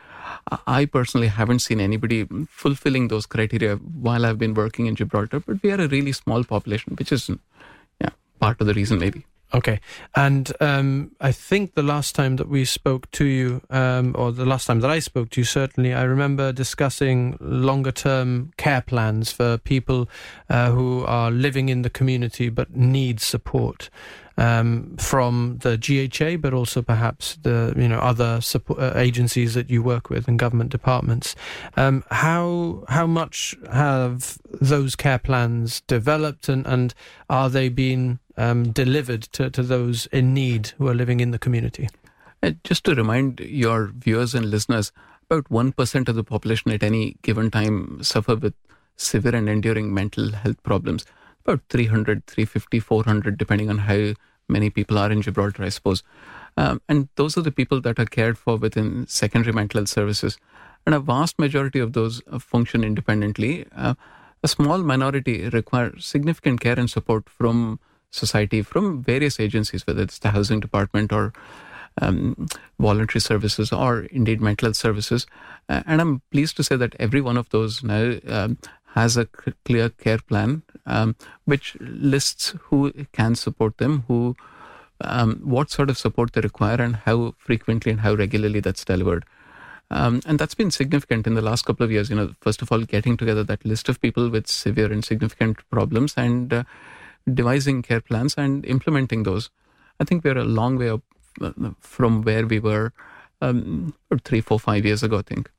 I 0.67 0.85
personally 0.85 1.27
haven't 1.27 1.59
seen 1.59 1.79
anybody 1.79 2.27
fulfilling 2.49 3.07
those 3.07 3.25
criteria 3.25 3.75
while 3.77 4.25
I've 4.25 4.37
been 4.37 4.53
working 4.53 4.85
in 4.85 4.95
Gibraltar, 4.95 5.39
but 5.39 5.63
we 5.63 5.71
are 5.71 5.81
a 5.81 5.87
really 5.87 6.11
small 6.11 6.43
population, 6.43 6.95
which 6.99 7.11
is 7.11 7.29
yeah 8.01 8.09
part 8.39 8.61
of 8.61 8.67
the 8.67 8.73
reason 8.73 8.99
maybe. 8.99 9.25
Okay. 9.51 9.79
And 10.15 10.51
um, 10.59 11.11
I 11.19 11.31
think 11.31 11.73
the 11.73 11.81
last 11.81 12.13
time 12.13 12.35
that 12.35 12.47
we 12.47 12.65
spoke 12.65 13.09
to 13.11 13.25
you, 13.25 13.61
um, 13.71 14.15
or 14.17 14.31
the 14.31 14.45
last 14.45 14.67
time 14.67 14.81
that 14.81 14.91
I 14.91 14.99
spoke 14.99 15.31
to 15.31 15.41
you, 15.41 15.45
certainly, 15.45 15.93
I 15.93 16.03
remember 16.03 16.51
discussing 16.51 17.35
longer 17.39 17.91
term 17.91 18.51
care 18.57 18.81
plans 18.81 19.31
for 19.31 19.57
people 19.57 20.07
uh, 20.49 20.69
who 20.69 21.03
are 21.05 21.31
living 21.31 21.69
in 21.69 21.81
the 21.81 21.89
community 21.89 22.49
but 22.49 22.75
need 22.75 23.19
support. 23.19 23.89
Um, 24.37 24.95
from 24.95 25.57
the 25.63 25.77
GHA, 25.77 26.37
but 26.37 26.53
also 26.53 26.81
perhaps 26.81 27.37
the 27.41 27.73
you 27.75 27.89
know 27.89 27.99
other 27.99 28.39
support, 28.39 28.79
uh, 28.79 28.93
agencies 28.95 29.53
that 29.53 29.69
you 29.69 29.83
work 29.83 30.09
with 30.09 30.29
and 30.29 30.39
government 30.39 30.69
departments. 30.69 31.35
Um, 31.75 32.05
how 32.09 32.85
how 32.87 33.05
much 33.05 33.57
have 33.69 34.37
those 34.61 34.95
care 34.95 35.19
plans 35.19 35.81
developed, 35.81 36.47
and, 36.47 36.65
and 36.65 36.93
are 37.29 37.49
they 37.49 37.67
being 37.67 38.19
um, 38.39 38.71
delivered 38.71 39.23
to, 39.33 39.49
to 39.49 39.61
those 39.61 40.05
in 40.07 40.33
need 40.33 40.67
who 40.77 40.87
are 40.87 40.95
living 40.95 41.19
in 41.19 41.31
the 41.31 41.39
community? 41.39 41.89
Uh, 42.41 42.51
just 42.63 42.85
to 42.85 42.95
remind 42.95 43.41
your 43.41 43.91
viewers 43.93 44.33
and 44.33 44.49
listeners, 44.49 44.91
about 45.29 45.49
1% 45.49 46.07
of 46.07 46.15
the 46.15 46.23
population 46.23 46.71
at 46.71 46.81
any 46.81 47.17
given 47.21 47.51
time 47.51 48.01
suffer 48.01 48.35
with 48.35 48.53
severe 48.95 49.35
and 49.35 49.49
enduring 49.49 49.93
mental 49.93 50.31
health 50.31 50.61
problems. 50.63 51.05
About 51.45 51.61
300, 51.69 52.25
350, 52.25 52.79
400, 52.79 53.37
depending 53.37 53.69
on 53.69 53.79
how 53.79 54.13
many 54.47 54.69
people 54.69 54.97
are 54.97 55.11
in 55.11 55.21
Gibraltar, 55.21 55.63
I 55.63 55.69
suppose. 55.69 56.01
Um, 56.57 56.81
and 56.89 57.09
those 57.15 57.37
are 57.37 57.41
the 57.41 57.51
people 57.51 57.81
that 57.81 57.99
are 57.99 58.05
cared 58.05 58.37
for 58.37 58.57
within 58.57 59.05
secondary 59.07 59.53
mental 59.53 59.79
health 59.79 59.89
services. 59.89 60.37
And 60.85 60.95
a 60.95 60.99
vast 60.99 61.37
majority 61.37 61.79
of 61.79 61.93
those 61.93 62.21
uh, 62.31 62.39
function 62.39 62.83
independently. 62.83 63.67
Uh, 63.75 63.95
a 64.41 64.47
small 64.47 64.79
minority 64.79 65.49
require 65.49 65.99
significant 65.99 66.61
care 66.61 66.79
and 66.79 66.89
support 66.89 67.29
from 67.29 67.79
society 68.11 68.61
from 68.61 69.03
various 69.03 69.39
agencies, 69.39 69.85
whether 69.85 70.01
it's 70.01 70.19
the 70.19 70.31
housing 70.31 70.59
department 70.59 71.11
or 71.13 71.33
um, 72.01 72.47
voluntary 72.79 73.21
services 73.21 73.71
or 73.71 74.01
indeed 74.11 74.41
mental 74.41 74.67
health 74.67 74.77
services. 74.77 75.27
Uh, 75.67 75.83
and 75.85 76.01
I'm 76.01 76.21
pleased 76.31 76.55
to 76.57 76.63
say 76.63 76.75
that 76.75 76.95
every 76.99 77.21
one 77.21 77.37
of 77.37 77.49
those 77.49 77.83
now 77.83 78.15
um, 78.27 78.57
has 78.93 79.17
a 79.17 79.27
c- 79.45 79.53
clear 79.65 79.89
care 79.89 80.17
plan 80.17 80.63
um, 80.85 81.15
which 81.45 81.77
lists 81.79 82.55
who 82.63 82.91
can 83.13 83.35
support 83.35 83.77
them, 83.77 84.03
who 84.07 84.35
um, 85.01 85.39
what 85.43 85.71
sort 85.71 85.89
of 85.89 85.97
support 85.97 86.33
they 86.33 86.41
require, 86.41 86.81
and 86.81 86.97
how 86.97 87.33
frequently 87.37 87.91
and 87.91 88.01
how 88.01 88.13
regularly 88.15 88.59
that's 88.59 88.83
delivered. 88.83 89.25
Um, 89.91 90.21
and 90.25 90.37
that's 90.37 90.55
been 90.55 90.71
significant 90.71 91.25
in 91.25 91.33
the 91.33 91.41
last 91.41 91.65
couple 91.65 91.83
of 91.83 91.91
years. 91.91 92.09
You 92.09 92.15
know, 92.15 92.33
first 92.41 92.61
of 92.61 92.71
all, 92.71 92.81
getting 92.81 93.17
together 93.17 93.43
that 93.43 93.65
list 93.65 93.89
of 93.89 94.01
people 94.01 94.29
with 94.29 94.47
severe 94.47 94.91
and 94.91 95.03
significant 95.05 95.57
problems, 95.69 96.13
and 96.17 96.51
uh, 96.53 96.63
devising 97.35 97.81
care 97.81 98.01
plans 98.01 98.35
and 98.37 98.65
implementing 98.65 99.23
those. 99.23 99.49
I 99.99 100.03
think 100.03 100.23
we're 100.23 100.37
a 100.37 100.43
long 100.43 100.77
way 100.77 100.89
up 100.89 101.01
uh, 101.41 101.51
from 101.79 102.21
where 102.21 102.45
we 102.45 102.59
were 102.59 102.93
um, 103.41 103.93
three, 104.23 104.41
four, 104.41 104.59
five 104.59 104.85
years 104.85 105.03
ago, 105.03 105.19
I 105.19 105.21
think. 105.21 105.51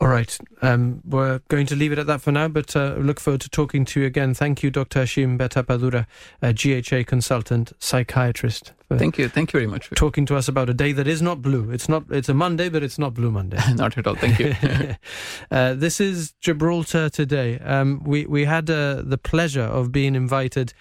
All 0.00 0.08
right. 0.08 0.38
Um, 0.62 1.02
we're 1.04 1.40
going 1.48 1.66
to 1.66 1.76
leave 1.76 1.92
it 1.92 1.98
at 1.98 2.06
that 2.06 2.20
for 2.20 2.30
now, 2.30 2.48
but 2.48 2.76
uh, 2.76 2.94
look 2.98 3.18
forward 3.18 3.40
to 3.42 3.48
talking 3.48 3.84
to 3.86 4.00
you 4.00 4.06
again. 4.06 4.32
Thank 4.34 4.62
you, 4.62 4.70
Dr. 4.70 5.02
Hashim 5.02 5.36
Bettadapura, 5.38 6.06
a 6.40 6.52
GHA 6.52 7.08
consultant, 7.08 7.72
psychiatrist. 7.80 8.72
Thank 8.90 9.18
you. 9.18 9.28
Thank 9.28 9.52
you 9.52 9.58
very 9.58 9.66
much. 9.66 9.88
For 9.88 9.94
talking 9.96 10.24
to 10.26 10.36
us 10.36 10.48
about 10.48 10.70
a 10.70 10.74
day 10.74 10.92
that 10.92 11.06
is 11.06 11.20
not 11.20 11.42
blue. 11.42 11.70
It's 11.70 11.88
not. 11.88 12.04
It's 12.10 12.28
a 12.30 12.34
Monday, 12.34 12.70
but 12.70 12.82
it's 12.82 12.98
not 12.98 13.12
Blue 13.12 13.30
Monday. 13.30 13.58
not 13.74 13.98
at 13.98 14.06
all. 14.06 14.14
Thank 14.14 14.38
you. 14.38 14.54
uh, 15.50 15.74
this 15.74 16.00
is 16.00 16.32
Gibraltar 16.40 17.10
today. 17.10 17.58
Um, 17.58 18.02
we 18.04 18.24
we 18.24 18.46
had 18.46 18.70
uh, 18.70 19.02
the 19.04 19.18
pleasure 19.18 19.60
of 19.60 19.92
being 19.92 20.14
invited 20.14 20.72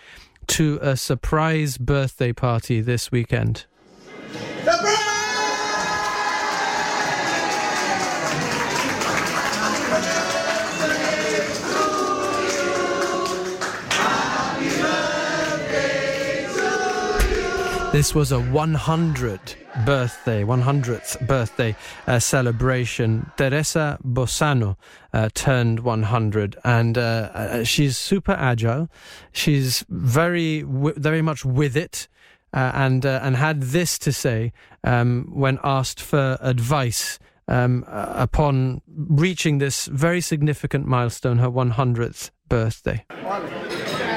to 0.48 0.80
a 0.82 0.96
surprise 0.96 1.78
birthday 1.78 2.32
party 2.32 2.80
this 2.80 3.12
weekend. 3.12 3.66
This 17.98 18.14
was 18.14 18.32
a 18.32 18.40
100 18.40 19.56
birthday, 19.84 20.44
100th 20.44 21.26
birthday 21.26 21.76
uh, 22.06 22.20
celebration. 22.20 23.32
Teresa 23.38 23.98
Bossano 24.06 24.76
uh, 25.14 25.30
turned 25.34 25.80
100, 25.80 26.58
and 26.64 26.96
uh, 26.96 27.02
uh, 27.02 27.64
she's 27.64 27.98
super 27.98 28.34
agile. 28.34 28.88
She's 29.32 29.84
very, 29.90 30.62
very 30.62 31.24
much 31.24 31.44
with 31.44 31.76
it, 31.76 32.08
uh, 32.54 32.70
and 32.76 33.04
uh, 33.04 33.20
and 33.24 33.36
had 33.36 33.64
this 33.64 33.98
to 33.98 34.12
say 34.12 34.54
um, 34.84 35.32
when 35.34 35.58
asked 35.64 36.00
for 36.00 36.38
advice. 36.40 37.18
Um, 37.48 37.84
upon 37.88 38.82
reaching 38.96 39.58
this 39.58 39.86
very 39.88 40.22
significant 40.22 40.86
milestone, 40.86 41.38
her 41.40 41.50
100th 41.50 42.30
birthday. 42.48 43.06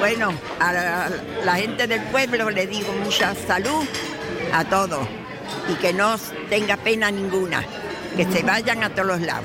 Bueno, 0.00 0.33
a 0.59 0.73
la, 1.45 1.54
gente 1.57 1.87
del 1.87 2.00
pueblo 2.04 2.49
le 2.49 2.66
digo 2.66 2.90
mucha 3.04 3.35
salud, 3.35 3.85
a 4.50 4.64
todos 4.64 5.07
y 5.69 5.75
que 5.75 5.92
no 5.92 6.16
tenga 6.49 6.78
pena 6.78 7.11
ninguna, 7.11 7.62
que 8.16 8.25
se 8.25 8.42
vayan 8.42 8.83
a 8.83 8.88
todos 8.88 9.09
los 9.09 9.21
lados. 9.21 9.45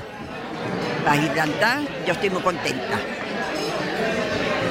Para 1.04 1.22
Gibraltar 1.22 1.82
yo 2.08 2.14
estoy 2.14 2.30
muy 2.30 2.42
contenta. 2.42 2.98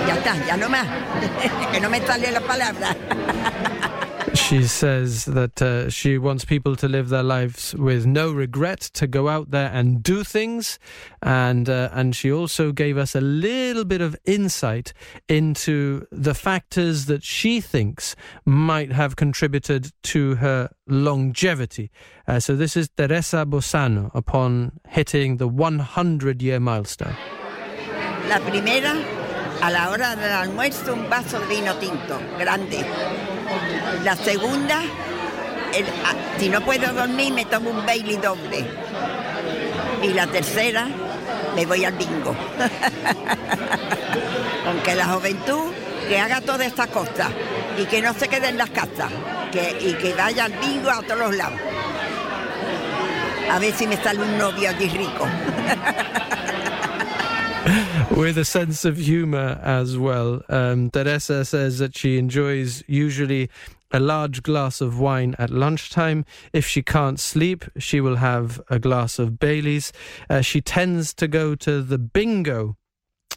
Ya 0.08 0.14
está, 0.14 0.46
ya 0.46 0.56
no 0.56 0.70
más, 0.70 0.86
que 1.72 1.80
no 1.80 1.90
me 1.90 2.00
sale 2.00 2.30
la 2.32 2.40
palabra. 2.40 2.96
She 4.34 4.64
says 4.64 5.24
that 5.26 5.62
uh, 5.62 5.88
she 5.88 6.18
wants 6.18 6.44
people 6.44 6.74
to 6.76 6.88
live 6.88 7.08
their 7.08 7.22
lives 7.22 7.74
with 7.74 8.04
no 8.04 8.32
regret, 8.32 8.80
to 8.94 9.06
go 9.06 9.28
out 9.28 9.52
there 9.52 9.70
and 9.72 10.02
do 10.02 10.24
things, 10.24 10.78
and 11.22 11.68
uh, 11.68 11.88
and 11.92 12.14
she 12.16 12.32
also 12.32 12.72
gave 12.72 12.98
us 12.98 13.14
a 13.14 13.20
little 13.20 13.84
bit 13.84 14.00
of 14.00 14.16
insight 14.24 14.92
into 15.28 16.06
the 16.10 16.34
factors 16.34 17.06
that 17.06 17.22
she 17.22 17.60
thinks 17.60 18.16
might 18.44 18.92
have 18.92 19.16
contributed 19.16 19.92
to 20.02 20.34
her 20.36 20.68
longevity. 20.88 21.90
Uh, 22.26 22.40
so 22.40 22.56
this 22.56 22.76
is 22.76 22.88
Teresa 22.96 23.46
Bossano 23.46 24.10
upon 24.14 24.72
hitting 24.88 25.36
the 25.36 25.48
100-year 25.48 26.58
milestone. 26.58 27.16
La 28.28 28.38
primera, 28.40 29.23
a 29.64 29.70
la 29.70 29.88
hora 29.90 30.14
del 30.14 30.30
almuerzo, 30.30 30.92
un 30.92 31.08
vaso 31.08 31.40
de 31.40 31.46
vino 31.46 31.74
tinto, 31.76 32.20
grande. 32.38 32.84
La 34.04 34.14
segunda, 34.14 34.82
el- 35.72 35.86
a- 35.86 36.38
si 36.38 36.50
no 36.50 36.60
puedo 36.60 36.92
dormir, 36.92 37.32
me 37.32 37.46
tomo 37.46 37.70
un 37.70 37.86
Bailey 37.86 38.16
doble. 38.16 38.66
Y 40.02 40.08
la 40.08 40.26
tercera, 40.26 40.86
me 41.56 41.64
voy 41.64 41.82
al 41.84 41.94
bingo. 41.94 42.36
Aunque 44.66 44.94
la 44.94 45.06
juventud, 45.06 45.72
que 46.08 46.20
haga 46.20 46.42
todas 46.42 46.66
estas 46.66 46.88
cosas 46.88 47.28
y 47.78 47.86
que 47.86 48.02
no 48.02 48.12
se 48.12 48.28
quede 48.28 48.48
en 48.48 48.58
las 48.58 48.68
casas 48.68 49.10
que, 49.50 49.78
y 49.80 49.94
que 49.94 50.12
vaya 50.12 50.44
al 50.44 50.52
bingo 50.52 50.90
a 50.90 51.00
todos 51.02 51.18
los 51.20 51.34
lados. 51.36 51.58
A 53.50 53.58
ver 53.58 53.72
si 53.74 53.86
me 53.86 53.96
sale 53.96 54.20
un 54.20 54.36
novio 54.36 54.68
allí 54.68 54.88
rico. 54.90 55.26
with 58.16 58.38
a 58.38 58.44
sense 58.44 58.84
of 58.84 58.96
humor 58.96 59.60
as 59.62 59.98
well. 59.98 60.40
Um, 60.48 60.90
Teresa 60.90 61.44
says 61.44 61.78
that 61.78 61.96
she 61.96 62.16
enjoys 62.16 62.84
usually 62.86 63.50
a 63.90 63.98
large 63.98 64.42
glass 64.42 64.80
of 64.80 65.00
wine 65.00 65.34
at 65.38 65.50
lunchtime. 65.50 66.24
If 66.52 66.66
she 66.66 66.82
can't 66.82 67.18
sleep, 67.18 67.64
she 67.76 68.00
will 68.00 68.16
have 68.16 68.60
a 68.68 68.78
glass 68.78 69.18
of 69.18 69.38
Bailey's. 69.38 69.92
Uh, 70.30 70.42
she 70.42 70.60
tends 70.60 71.12
to 71.14 71.26
go 71.26 71.54
to 71.56 71.82
the 71.82 71.98
bingo. 71.98 72.76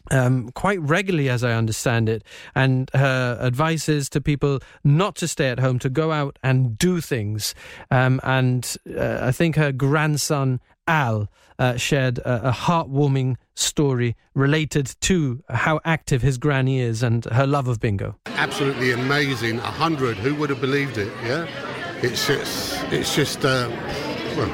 Um, 0.10 0.52
quite 0.52 0.80
regularly, 0.80 1.28
as 1.28 1.44
I 1.44 1.52
understand 1.52 2.08
it, 2.08 2.24
and 2.56 2.90
her 2.94 3.38
advice 3.42 3.90
is 3.90 4.08
to 4.12 4.22
people 4.22 4.60
not 4.82 5.16
to 5.18 5.28
stay 5.28 5.50
at 5.50 5.60
home, 5.60 5.80
to 5.80 5.90
go 5.90 6.14
out 6.14 6.40
and 6.44 6.78
do 6.78 7.02
things. 7.02 7.54
Um, 7.92 8.22
and 8.24 8.78
uh, 8.98 9.20
I 9.22 9.34
think 9.34 9.58
her 9.58 9.74
grandson 9.74 10.62
Al 10.88 11.30
uh, 11.60 11.76
shared 11.76 12.20
a, 12.20 12.50
a 12.50 12.52
heartwarming 12.52 13.36
story 13.56 14.16
related 14.36 14.96
to 15.02 15.44
how 15.50 15.80
active 15.84 16.22
his 16.22 16.38
granny 16.38 16.80
is 16.80 17.02
and 17.04 17.26
her 17.26 17.48
love 17.48 17.68
of 17.68 17.80
bingo. 17.80 18.16
absolutely 18.28 18.92
amazing. 18.92 19.58
A 19.60 19.62
hundred, 19.72 20.18
who 20.18 20.36
would 20.36 20.50
have 20.50 20.62
believed 20.62 20.98
it? 20.98 21.12
Yeah, 21.24 21.48
it's 22.02 22.30
it's 22.30 22.82
it's 22.92 23.16
just 23.16 23.44
uh, 23.44 23.70
well, 24.38 24.52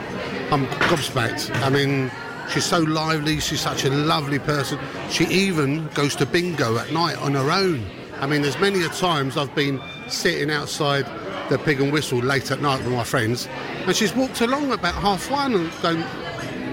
I'm 0.52 0.66
gobsmacked. 0.88 1.54
I 1.62 1.70
mean, 1.70 2.10
she's 2.50 2.66
so 2.66 2.80
lively. 2.80 3.40
She's 3.40 3.62
such 3.62 3.84
a 3.84 3.90
lovely 3.90 4.40
person. 4.40 4.80
She 5.10 5.26
even 5.26 5.88
goes 5.90 6.16
to 6.18 6.26
bingo 6.26 6.78
at 6.78 6.92
night 6.92 7.18
on 7.18 7.34
her 7.34 7.52
own. 7.52 7.86
I 8.20 8.28
mean, 8.28 8.42
there's 8.42 8.60
many 8.60 8.84
a 8.84 8.90
times 8.90 9.36
I've 9.36 9.54
been 9.54 9.82
sitting 10.08 10.50
outside 10.50 11.06
the 11.50 11.58
Pig 11.58 11.82
and 11.82 11.92
Whistle 11.92 12.20
late 12.20 12.52
at 12.52 12.62
night 12.62 12.82
with 12.84 12.94
my 12.94 13.04
friends, 13.04 13.50
and 13.86 13.94
she's 13.94 14.16
walked 14.16 14.40
along 14.40 14.72
about 14.72 14.94
half 14.96 15.30
one 15.30 15.54
and 15.56 15.72
going, 15.82 16.04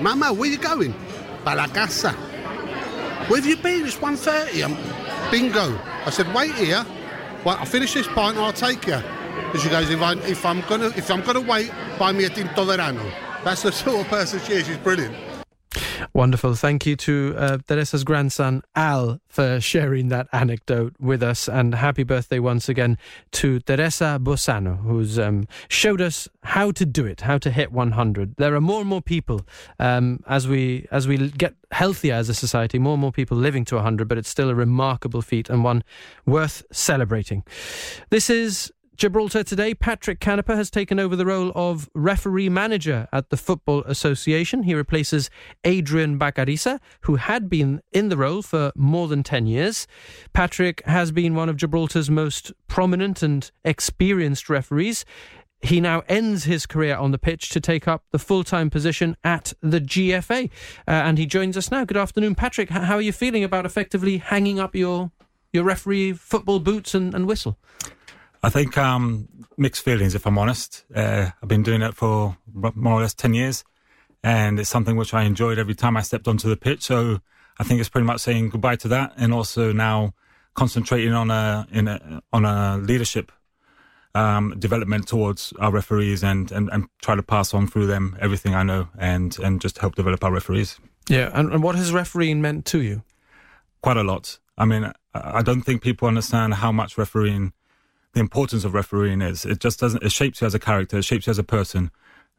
"Mama, 0.00 0.32
where 0.32 0.50
you 0.50 0.58
going?" 0.58 0.94
Para 1.44 1.56
la 1.56 1.66
casa. 1.68 2.12
Where 3.28 3.40
have 3.40 3.48
you 3.48 3.56
been? 3.56 3.86
It's 3.86 3.96
1.30. 3.96 4.64
I'm 4.64 5.30
bingo. 5.30 5.78
I 6.04 6.10
said, 6.10 6.34
wait 6.34 6.52
here. 6.54 6.84
Well, 7.44 7.56
I'll 7.56 7.64
finish 7.64 7.94
this 7.94 8.06
pint 8.08 8.36
and 8.36 8.44
I'll 8.44 8.52
take 8.52 8.86
you. 8.86 8.94
And 8.94 9.60
she 9.60 9.68
goes, 9.68 9.88
if 9.88 10.44
I'm 10.44 10.60
gonna 10.62 10.88
if 10.88 11.10
I'm 11.10 11.22
gonna 11.22 11.40
wait, 11.40 11.70
buy 11.98 12.12
me 12.12 12.24
a 12.24 12.28
tinto 12.28 12.64
verano. 12.64 13.10
That's 13.44 13.62
the 13.62 13.72
sort 13.72 14.04
of 14.04 14.08
person 14.08 14.40
she 14.40 14.54
is. 14.54 14.66
She's 14.66 14.76
brilliant. 14.78 15.14
Wonderful. 16.12 16.54
Thank 16.54 16.86
you 16.86 16.96
to 16.96 17.34
uh, 17.36 17.58
Teresa's 17.66 18.04
grandson, 18.04 18.62
Al, 18.74 19.20
for 19.28 19.60
sharing 19.60 20.08
that 20.08 20.28
anecdote 20.32 20.94
with 20.98 21.22
us. 21.22 21.48
And 21.48 21.74
happy 21.74 22.02
birthday 22.02 22.38
once 22.38 22.68
again 22.68 22.98
to 23.32 23.60
Teresa 23.60 24.18
Bossano, 24.22 24.80
who's 24.82 25.18
um, 25.18 25.46
showed 25.68 26.00
us 26.00 26.28
how 26.42 26.70
to 26.72 26.86
do 26.86 27.06
it, 27.06 27.22
how 27.22 27.38
to 27.38 27.50
hit 27.50 27.72
100. 27.72 28.36
There 28.36 28.54
are 28.54 28.60
more 28.60 28.80
and 28.80 28.88
more 28.88 29.02
people 29.02 29.42
um, 29.78 30.22
as 30.26 30.48
we 30.48 30.86
as 30.90 31.06
we 31.06 31.30
get 31.30 31.54
healthier 31.70 32.14
as 32.14 32.28
a 32.28 32.34
society, 32.34 32.78
more 32.78 32.94
and 32.94 33.00
more 33.00 33.12
people 33.12 33.36
living 33.36 33.64
to 33.66 33.76
100, 33.76 34.08
but 34.08 34.18
it's 34.18 34.28
still 34.28 34.50
a 34.50 34.54
remarkable 34.54 35.22
feat 35.22 35.48
and 35.48 35.64
one 35.64 35.82
worth 36.26 36.62
celebrating. 36.72 37.44
This 38.10 38.28
is 38.30 38.72
Gibraltar 39.00 39.42
today, 39.42 39.72
Patrick 39.72 40.20
Canepa 40.20 40.54
has 40.54 40.70
taken 40.70 41.00
over 41.00 41.16
the 41.16 41.24
role 41.24 41.52
of 41.54 41.88
referee 41.94 42.50
manager 42.50 43.08
at 43.14 43.30
the 43.30 43.38
Football 43.38 43.82
Association. 43.84 44.64
He 44.64 44.74
replaces 44.74 45.30
Adrian 45.64 46.18
Bacarisa, 46.18 46.80
who 47.04 47.16
had 47.16 47.48
been 47.48 47.80
in 47.92 48.10
the 48.10 48.18
role 48.18 48.42
for 48.42 48.72
more 48.76 49.08
than 49.08 49.22
10 49.22 49.46
years. 49.46 49.86
Patrick 50.34 50.84
has 50.84 51.12
been 51.12 51.34
one 51.34 51.48
of 51.48 51.56
Gibraltar's 51.56 52.10
most 52.10 52.52
prominent 52.68 53.22
and 53.22 53.50
experienced 53.64 54.50
referees. 54.50 55.06
He 55.62 55.80
now 55.80 56.02
ends 56.06 56.44
his 56.44 56.66
career 56.66 56.94
on 56.94 57.10
the 57.10 57.18
pitch 57.18 57.48
to 57.48 57.60
take 57.60 57.88
up 57.88 58.04
the 58.10 58.18
full 58.18 58.44
time 58.44 58.68
position 58.68 59.16
at 59.24 59.54
the 59.62 59.80
GFA. 59.80 60.50
Uh, 60.86 60.90
and 60.90 61.16
he 61.16 61.24
joins 61.24 61.56
us 61.56 61.70
now. 61.70 61.86
Good 61.86 61.96
afternoon, 61.96 62.34
Patrick. 62.34 62.68
How 62.68 62.96
are 62.96 63.00
you 63.00 63.12
feeling 63.12 63.44
about 63.44 63.64
effectively 63.64 64.18
hanging 64.18 64.60
up 64.60 64.74
your, 64.74 65.10
your 65.54 65.64
referee 65.64 66.12
football 66.12 66.60
boots 66.60 66.94
and, 66.94 67.14
and 67.14 67.26
whistle? 67.26 67.56
I 68.42 68.48
think 68.50 68.76
um, 68.78 69.28
mixed 69.58 69.82
feelings, 69.84 70.14
if 70.14 70.26
I'm 70.26 70.38
honest. 70.38 70.84
Uh, 70.94 71.30
I've 71.42 71.48
been 71.48 71.62
doing 71.62 71.82
it 71.82 71.94
for 71.94 72.36
more 72.54 72.94
or 72.94 73.00
less 73.02 73.14
10 73.14 73.34
years, 73.34 73.64
and 74.22 74.58
it's 74.58 74.70
something 74.70 74.96
which 74.96 75.12
I 75.12 75.22
enjoyed 75.24 75.58
every 75.58 75.74
time 75.74 75.96
I 75.96 76.02
stepped 76.02 76.26
onto 76.26 76.48
the 76.48 76.56
pitch. 76.56 76.82
So 76.82 77.20
I 77.58 77.64
think 77.64 77.80
it's 77.80 77.88
pretty 77.90 78.06
much 78.06 78.20
saying 78.20 78.50
goodbye 78.50 78.76
to 78.76 78.88
that, 78.88 79.12
and 79.16 79.32
also 79.34 79.72
now 79.72 80.14
concentrating 80.54 81.12
on 81.12 81.30
a, 81.30 81.66
in 81.70 81.86
a 81.88 82.22
on 82.32 82.44
a 82.44 82.78
leadership 82.78 83.30
um, 84.14 84.54
development 84.58 85.06
towards 85.06 85.52
our 85.60 85.70
referees, 85.70 86.24
and, 86.24 86.50
and, 86.50 86.68
and 86.72 86.86
try 87.02 87.14
to 87.14 87.22
pass 87.22 87.54
on 87.54 87.66
through 87.66 87.86
them 87.86 88.16
everything 88.20 88.54
I 88.54 88.62
know, 88.62 88.88
and 88.98 89.38
and 89.38 89.60
just 89.60 89.78
help 89.78 89.94
develop 89.96 90.24
our 90.24 90.32
referees. 90.32 90.80
Yeah, 91.08 91.30
and, 91.34 91.52
and 91.52 91.62
what 91.62 91.74
has 91.76 91.92
refereeing 91.92 92.40
meant 92.40 92.64
to 92.66 92.80
you? 92.82 93.02
quite 93.82 93.96
a 93.96 94.02
lot. 94.02 94.38
I 94.58 94.66
mean, 94.66 94.84
I- 94.84 94.92
I 95.14 95.42
don't 95.42 95.62
think 95.62 95.80
people 95.82 96.06
understand 96.06 96.52
how 96.54 96.70
much 96.70 96.98
refereeing, 96.98 97.52
the 98.12 98.20
importance 98.20 98.64
of 98.64 98.74
refereeing 98.74 99.22
is. 99.22 99.44
It 99.44 99.60
just 99.60 99.80
doesn't. 99.80 100.02
It 100.02 100.12
shapes 100.12 100.40
you 100.40 100.46
as 100.46 100.54
a 100.54 100.58
character. 100.58 100.98
It 100.98 101.04
shapes 101.04 101.26
you 101.26 101.30
as 101.30 101.38
a 101.38 101.44
person. 101.44 101.90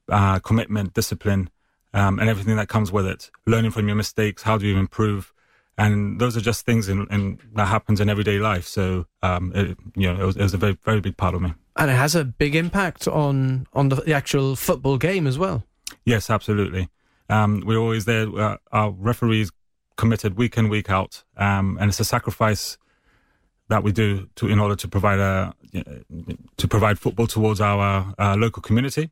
Uh, 0.09 0.39
commitment, 0.39 0.93
discipline, 0.93 1.49
um, 1.93 2.19
and 2.19 2.27
everything 2.27 2.57
that 2.57 2.67
comes 2.67 2.91
with 2.91 3.05
it. 3.05 3.31
Learning 3.45 3.71
from 3.71 3.87
your 3.87 3.95
mistakes. 3.95 4.43
How 4.43 4.57
do 4.57 4.67
you 4.67 4.77
improve? 4.77 5.31
And 5.77 6.19
those 6.19 6.35
are 6.35 6.41
just 6.41 6.65
things 6.65 6.89
in, 6.89 7.07
in 7.09 7.39
that 7.53 7.67
happens 7.67 8.01
in 8.01 8.09
everyday 8.09 8.37
life. 8.39 8.67
So, 8.67 9.05
um, 9.23 9.51
it, 9.55 9.77
you 9.95 10.11
know, 10.11 10.21
it 10.21 10.25
was, 10.25 10.35
it 10.35 10.43
was 10.43 10.53
a 10.53 10.57
very, 10.57 10.77
very 10.83 10.99
big 10.99 11.15
part 11.15 11.33
of 11.33 11.41
me. 11.41 11.53
And 11.77 11.89
it 11.89 11.95
has 11.95 12.13
a 12.13 12.25
big 12.25 12.55
impact 12.55 13.07
on 13.07 13.67
on 13.73 13.89
the, 13.89 13.95
the 13.95 14.13
actual 14.13 14.55
football 14.55 14.97
game 14.97 15.27
as 15.27 15.37
well. 15.37 15.63
Yes, 16.03 16.29
absolutely. 16.29 16.89
Um, 17.29 17.63
we're 17.65 17.77
always 17.77 18.05
there. 18.05 18.27
Uh, 18.37 18.57
our 18.71 18.91
referees 18.91 19.51
committed 19.95 20.37
week 20.37 20.57
in, 20.57 20.67
week 20.67 20.89
out, 20.89 21.23
um, 21.37 21.77
and 21.79 21.89
it's 21.89 21.99
a 21.99 22.05
sacrifice 22.05 22.77
that 23.71 23.83
we 23.83 23.91
do 23.91 24.27
to 24.35 24.47
in 24.47 24.59
order 24.59 24.75
to 24.75 24.87
provide 24.87 25.19
a 25.19 25.53
to 26.57 26.67
provide 26.67 26.99
football 26.99 27.25
towards 27.25 27.59
our 27.61 28.13
uh, 28.19 28.35
local 28.35 28.61
community. 28.61 29.09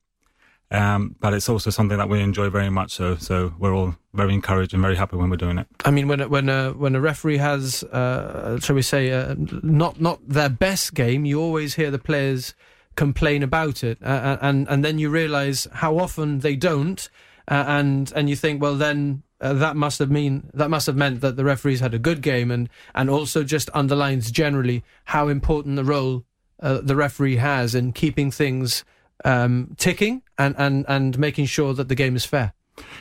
Um, 0.71 1.15
but 1.19 1.33
it's 1.33 1.49
also 1.49 1.71
something 1.71 1.97
that 1.97 2.09
we 2.09 2.21
enjoy 2.21 2.49
very 2.51 2.69
much. 2.69 2.91
So, 2.91 3.15
so 3.15 3.53
we're 3.57 3.73
all 3.73 3.95
very 4.13 4.35
encouraged 4.35 4.73
and 4.73 4.83
very 4.83 4.95
happy 4.95 5.15
when 5.15 5.31
we're 5.31 5.37
doing 5.37 5.57
it. 5.57 5.65
I 5.83 5.89
mean, 5.89 6.07
when 6.07 6.29
when 6.29 6.47
a 6.47 6.73
when 6.73 6.93
a 6.95 7.01
referee 7.01 7.37
has, 7.37 7.83
uh, 7.85 8.59
shall 8.59 8.75
we 8.75 8.83
say, 8.83 9.11
uh, 9.11 9.33
not 9.63 9.99
not 9.99 10.19
their 10.27 10.49
best 10.49 10.93
game, 10.93 11.25
you 11.25 11.41
always 11.41 11.73
hear 11.73 11.89
the 11.89 11.97
players 11.97 12.53
complain 12.95 13.41
about 13.41 13.83
it, 13.83 13.97
uh, 14.03 14.37
and 14.41 14.67
and 14.69 14.85
then 14.85 14.99
you 14.99 15.09
realise 15.09 15.67
how 15.73 15.97
often 15.97 16.39
they 16.39 16.55
don't, 16.55 17.09
uh, 17.47 17.63
and 17.65 18.13
and 18.15 18.29
you 18.29 18.35
think, 18.35 18.61
well, 18.61 18.75
then 18.75 19.23
uh, 19.41 19.54
that 19.54 19.75
must 19.75 19.99
have 19.99 20.12
mean 20.12 20.49
that 20.54 20.69
must 20.69 20.88
have 20.88 20.95
meant 20.95 21.21
that 21.21 21.36
the 21.36 21.43
referees 21.43 21.80
had 21.80 21.93
a 21.93 21.99
good 21.99 22.21
game, 22.21 22.52
and 22.52 22.69
and 22.93 23.10
also 23.10 23.43
just 23.43 23.69
underlines 23.73 24.32
generally 24.32 24.84
how 25.06 25.28
important 25.28 25.75
the 25.75 25.84
role 25.84 26.25
uh, 26.62 26.80
the 26.82 26.95
referee 26.95 27.38
has 27.38 27.75
in 27.75 27.93
keeping 27.93 28.32
things 28.32 28.84
um, 29.25 29.75
ticking 29.78 30.21
and, 30.38 30.56
and 30.58 30.86
and 30.88 31.17
making 31.17 31.45
sure 31.45 31.73
that 31.73 31.88
the 31.88 31.95
game 31.95 32.15
is 32.15 32.25
fair. 32.25 32.54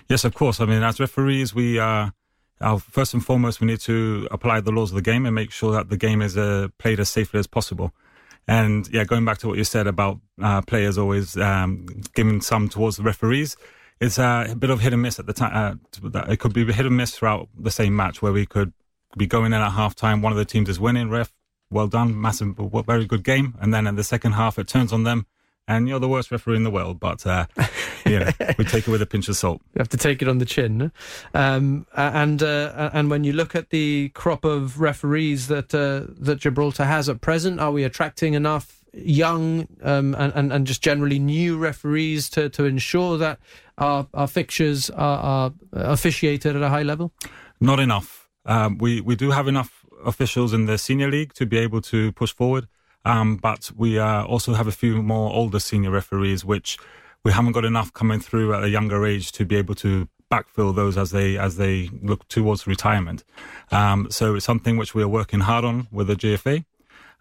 Yes, 0.09 0.24
of 0.24 0.35
course. 0.35 0.61
I 0.61 0.66
mean, 0.66 0.83
as 0.83 1.01
referees, 1.01 1.55
we 1.55 1.79
uh, 1.79 2.11
our 2.61 2.79
first 2.79 3.14
and 3.14 3.24
foremost 3.24 3.61
we 3.61 3.66
need 3.66 3.81
to 3.81 4.29
apply 4.31 4.61
the 4.61 4.72
laws 4.72 4.90
of 4.90 4.96
the 4.96 5.03
game 5.03 5.27
and 5.27 5.35
make 5.35 5.51
sure 5.51 5.72
that 5.72 5.88
the 5.88 5.96
game 5.96 6.22
is 6.22 6.37
uh, 6.37 6.68
played 6.79 7.01
as 7.01 7.09
safely 7.09 7.38
as 7.40 7.46
possible. 7.46 7.92
And 8.46 8.88
yeah, 8.92 9.05
going 9.05 9.24
back 9.24 9.38
to 9.38 9.48
what 9.48 9.59
you 9.59 9.64
said 9.64 9.87
about 9.87 10.18
uh, 10.40 10.62
players 10.62 10.96
always 10.96 11.37
um, 11.37 11.87
giving 12.14 12.40
some 12.40 12.68
towards 12.68 12.96
the 12.96 13.03
referees, 13.03 13.57
it's 14.00 14.18
a 14.18 14.54
bit 14.58 14.70
of 14.70 14.80
hit 14.80 14.92
and 14.92 15.02
miss 15.02 15.18
at 15.18 15.26
the 15.26 15.32
time. 15.32 15.80
Uh, 16.04 16.24
it 16.28 16.38
could 16.38 16.52
be 16.52 16.64
hit 16.72 16.87
and 16.87 16.96
miss 16.96 17.12
throughout 17.12 17.48
the 17.58 17.70
same 17.70 17.94
match 17.96 18.22
where 18.22 18.32
we 18.32 18.46
could 18.46 18.72
be 19.16 19.26
going 19.26 19.52
in 19.52 19.61
at 19.61 19.72
half 19.72 19.94
time. 19.94 20.22
One 20.22 20.32
of 20.32 20.38
the 20.38 20.44
teams 20.44 20.68
is 20.68 20.78
winning. 20.78 21.11
Ref, 21.11 21.32
well 21.70 21.88
done, 21.88 22.18
massive, 22.20 22.56
very 22.56 23.06
good 23.06 23.24
game. 23.24 23.56
And 23.61 23.72
then 23.72 23.87
in 23.87 23.96
the 23.96 24.04
second 24.04 24.32
half, 24.32 24.58
it 24.58 24.68
turns 24.68 24.92
on 24.92 25.04
them 25.04 25.26
and 25.68 25.87
you're 25.87 26.00
the 26.00 26.08
worst 26.08 26.32
referee 26.32 26.56
in 26.56 26.64
the 26.64 26.70
world, 26.70 26.98
but 26.98 27.24
uh, 27.26 27.46
you 28.06 28.18
know, 28.18 28.30
we 28.56 28.64
take 28.64 28.88
it 28.88 28.90
with 28.90 29.02
a 29.02 29.06
pinch 29.06 29.28
of 29.28 29.37
salt. 29.37 29.61
You 29.74 29.80
have 29.80 29.88
to 29.90 29.96
take 29.98 30.22
it 30.22 30.28
on 30.28 30.38
the 30.38 30.46
chin. 30.46 30.90
Um, 31.34 31.87
and 31.94 32.42
uh, 32.42 32.90
and 32.94 33.11
when 33.11 33.22
you 33.22 33.34
look 33.34 33.54
at 33.54 33.68
the 33.70 34.08
crop 34.14 34.44
of 34.44 34.80
referees 34.80 35.48
that 35.48 35.74
uh, 35.74 36.12
that 36.18 36.40
Gibraltar 36.40 36.84
has 36.84 37.08
at 37.08 37.20
present, 37.20 37.61
are 37.61 37.70
we 37.70 37.84
attracting 37.84 38.32
enough 38.34 38.77
young 38.92 39.66
um, 39.83 40.14
and, 40.14 40.33
and, 40.35 40.53
and 40.53 40.66
just 40.66 40.83
generally 40.83 41.18
new 41.18 41.59
referees 41.59 42.29
to, 42.31 42.48
to 42.51 42.64
ensure 42.64 43.18
that 43.18 43.38
our, 43.77 44.07
our 44.14 44.27
fixtures 44.27 44.90
are, 44.90 45.18
are 45.18 45.53
officiated 45.72 46.57
at 46.57 46.62
a 46.62 46.68
high 46.68 46.83
level? 46.83 47.12
Not 47.61 47.81
enough. 47.81 48.29
Um, 48.44 48.79
we 48.79 49.01
we 49.01 49.14
do 49.14 49.31
have 49.31 49.46
enough 49.46 49.85
officials 50.05 50.53
in 50.53 50.66
the 50.66 50.79
senior 50.79 51.11
league 51.11 51.35
to 51.35 51.46
be 51.46 51.59
able 51.59 51.81
to 51.83 52.12
push 52.12 52.33
forward. 52.33 52.66
Um, 53.05 53.37
but 53.37 53.70
we 53.77 53.98
uh, 53.98 54.24
also 54.24 54.55
have 54.55 54.66
a 54.66 54.72
few 54.72 55.03
more 55.03 55.33
older 55.33 55.61
senior 55.61 55.90
referees, 55.90 56.44
which 56.44 56.79
we 57.24 57.33
haven't 57.33 57.53
got 57.53 57.64
enough 57.64 57.92
coming 57.92 58.20
through 58.20 58.55
at 58.55 58.64
a 58.64 58.68
younger 58.68 59.07
age 59.07 59.33
to 59.33 59.44
be 59.44 59.57
able 59.57 59.74
to 59.77 60.09
backfill 60.31 60.74
those 60.74 60.98
as 60.98 61.11
they 61.11 61.38
as 61.38 61.57
they 61.57 61.90
look 62.03 62.27
towards 62.29 62.66
retirement. 62.66 63.24
Um, 63.70 64.09
so 64.11 64.35
it's 64.35 64.44
something 64.44 64.77
which 64.77 64.94
we 64.94 65.03
are 65.03 65.09
working 65.09 65.40
hard 65.40 65.64
on 65.64 65.88
with 65.90 66.09
the 66.09 66.16
GFA. 66.16 66.64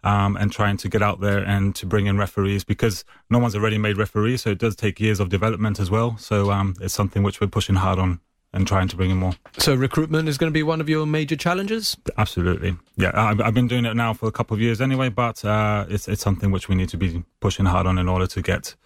Um, 0.04 0.36
and 0.36 0.52
trying 0.52 0.76
to 0.76 0.88
get 0.88 1.02
out 1.02 1.20
there 1.20 1.38
and 1.38 1.74
to 1.74 1.84
bring 1.84 2.06
in 2.06 2.16
referees 2.18 2.62
because 2.62 3.04
no 3.30 3.40
one's 3.40 3.56
a 3.56 3.60
ready-made 3.60 3.98
referee, 3.98 4.36
so 4.36 4.50
it 4.50 4.58
does 4.58 4.76
take 4.76 5.00
years 5.00 5.18
of 5.18 5.28
development 5.28 5.80
as 5.80 5.90
well. 5.90 6.16
So 6.18 6.52
um, 6.52 6.76
it's 6.80 6.94
something 6.94 7.24
which 7.24 7.40
we're 7.40 7.48
pushing 7.48 7.74
hard 7.74 7.98
on 7.98 8.20
and 8.52 8.66
trying 8.66 8.86
to 8.88 8.96
bring 8.96 9.10
in 9.10 9.16
more. 9.16 9.32
So 9.58 9.74
recruitment 9.74 10.28
is 10.28 10.38
going 10.38 10.52
to 10.52 10.54
be 10.54 10.62
one 10.62 10.80
of 10.80 10.88
your 10.88 11.04
major 11.04 11.34
challenges. 11.34 11.96
Absolutely, 12.16 12.76
yeah. 12.96 13.10
I've, 13.12 13.40
I've 13.40 13.54
been 13.54 13.66
doing 13.66 13.84
it 13.84 13.94
now 13.94 14.14
for 14.14 14.26
a 14.28 14.32
couple 14.32 14.54
of 14.54 14.60
years 14.60 14.80
anyway, 14.80 15.08
but 15.08 15.44
uh, 15.44 15.84
it's 15.88 16.06
it's 16.06 16.22
something 16.22 16.52
which 16.52 16.68
we 16.68 16.76
need 16.76 16.90
to 16.90 16.96
be 16.96 17.24
pushing 17.40 17.66
hard 17.66 17.86
on 17.86 17.98
in 17.98 18.08
order 18.08 18.28
to 18.28 18.40
get 18.40 18.76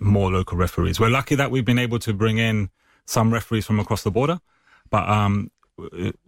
more 0.00 0.30
local 0.30 0.58
referees. 0.58 1.00
We're 1.00 1.08
lucky 1.08 1.34
that 1.34 1.50
we've 1.50 1.64
been 1.64 1.78
able 1.78 1.98
to 2.00 2.12
bring 2.12 2.36
in 2.36 2.68
some 3.06 3.32
referees 3.32 3.64
from 3.64 3.80
across 3.80 4.02
the 4.02 4.10
border, 4.10 4.38
but 4.90 5.08
um, 5.08 5.50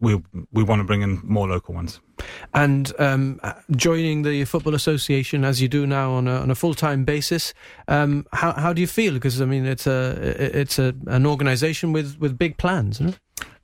we 0.01 0.23
we 0.53 0.63
want 0.63 0.81
to 0.81 0.85
bring 0.85 1.03
in 1.03 1.21
more 1.23 1.49
local 1.49 1.75
ones. 1.75 2.01
And 2.53 2.93
um, 2.99 3.41
joining 3.77 4.23
the 4.23 4.45
football 4.45 4.75
association 4.75 5.45
as 5.45 5.61
you 5.61 5.69
do 5.69 5.87
now 5.87 6.13
on 6.13 6.29
a, 6.29 6.37
on 6.41 6.51
a 6.51 6.55
full 6.55 6.75
time 6.75 7.05
basis, 7.05 7.55
um, 7.89 8.27
how 8.33 8.53
how 8.53 8.73
do 8.73 8.81
you 8.81 8.87
feel? 8.87 9.15
Because 9.15 9.41
I 9.41 9.45
mean, 9.45 9.67
it's 9.67 9.87
a 9.87 10.17
it's 10.59 10.79
a 10.79 10.95
an 11.07 11.27
organisation 11.27 11.93
with 11.93 12.19
with 12.19 12.39
big 12.39 12.57
plans. 12.57 13.01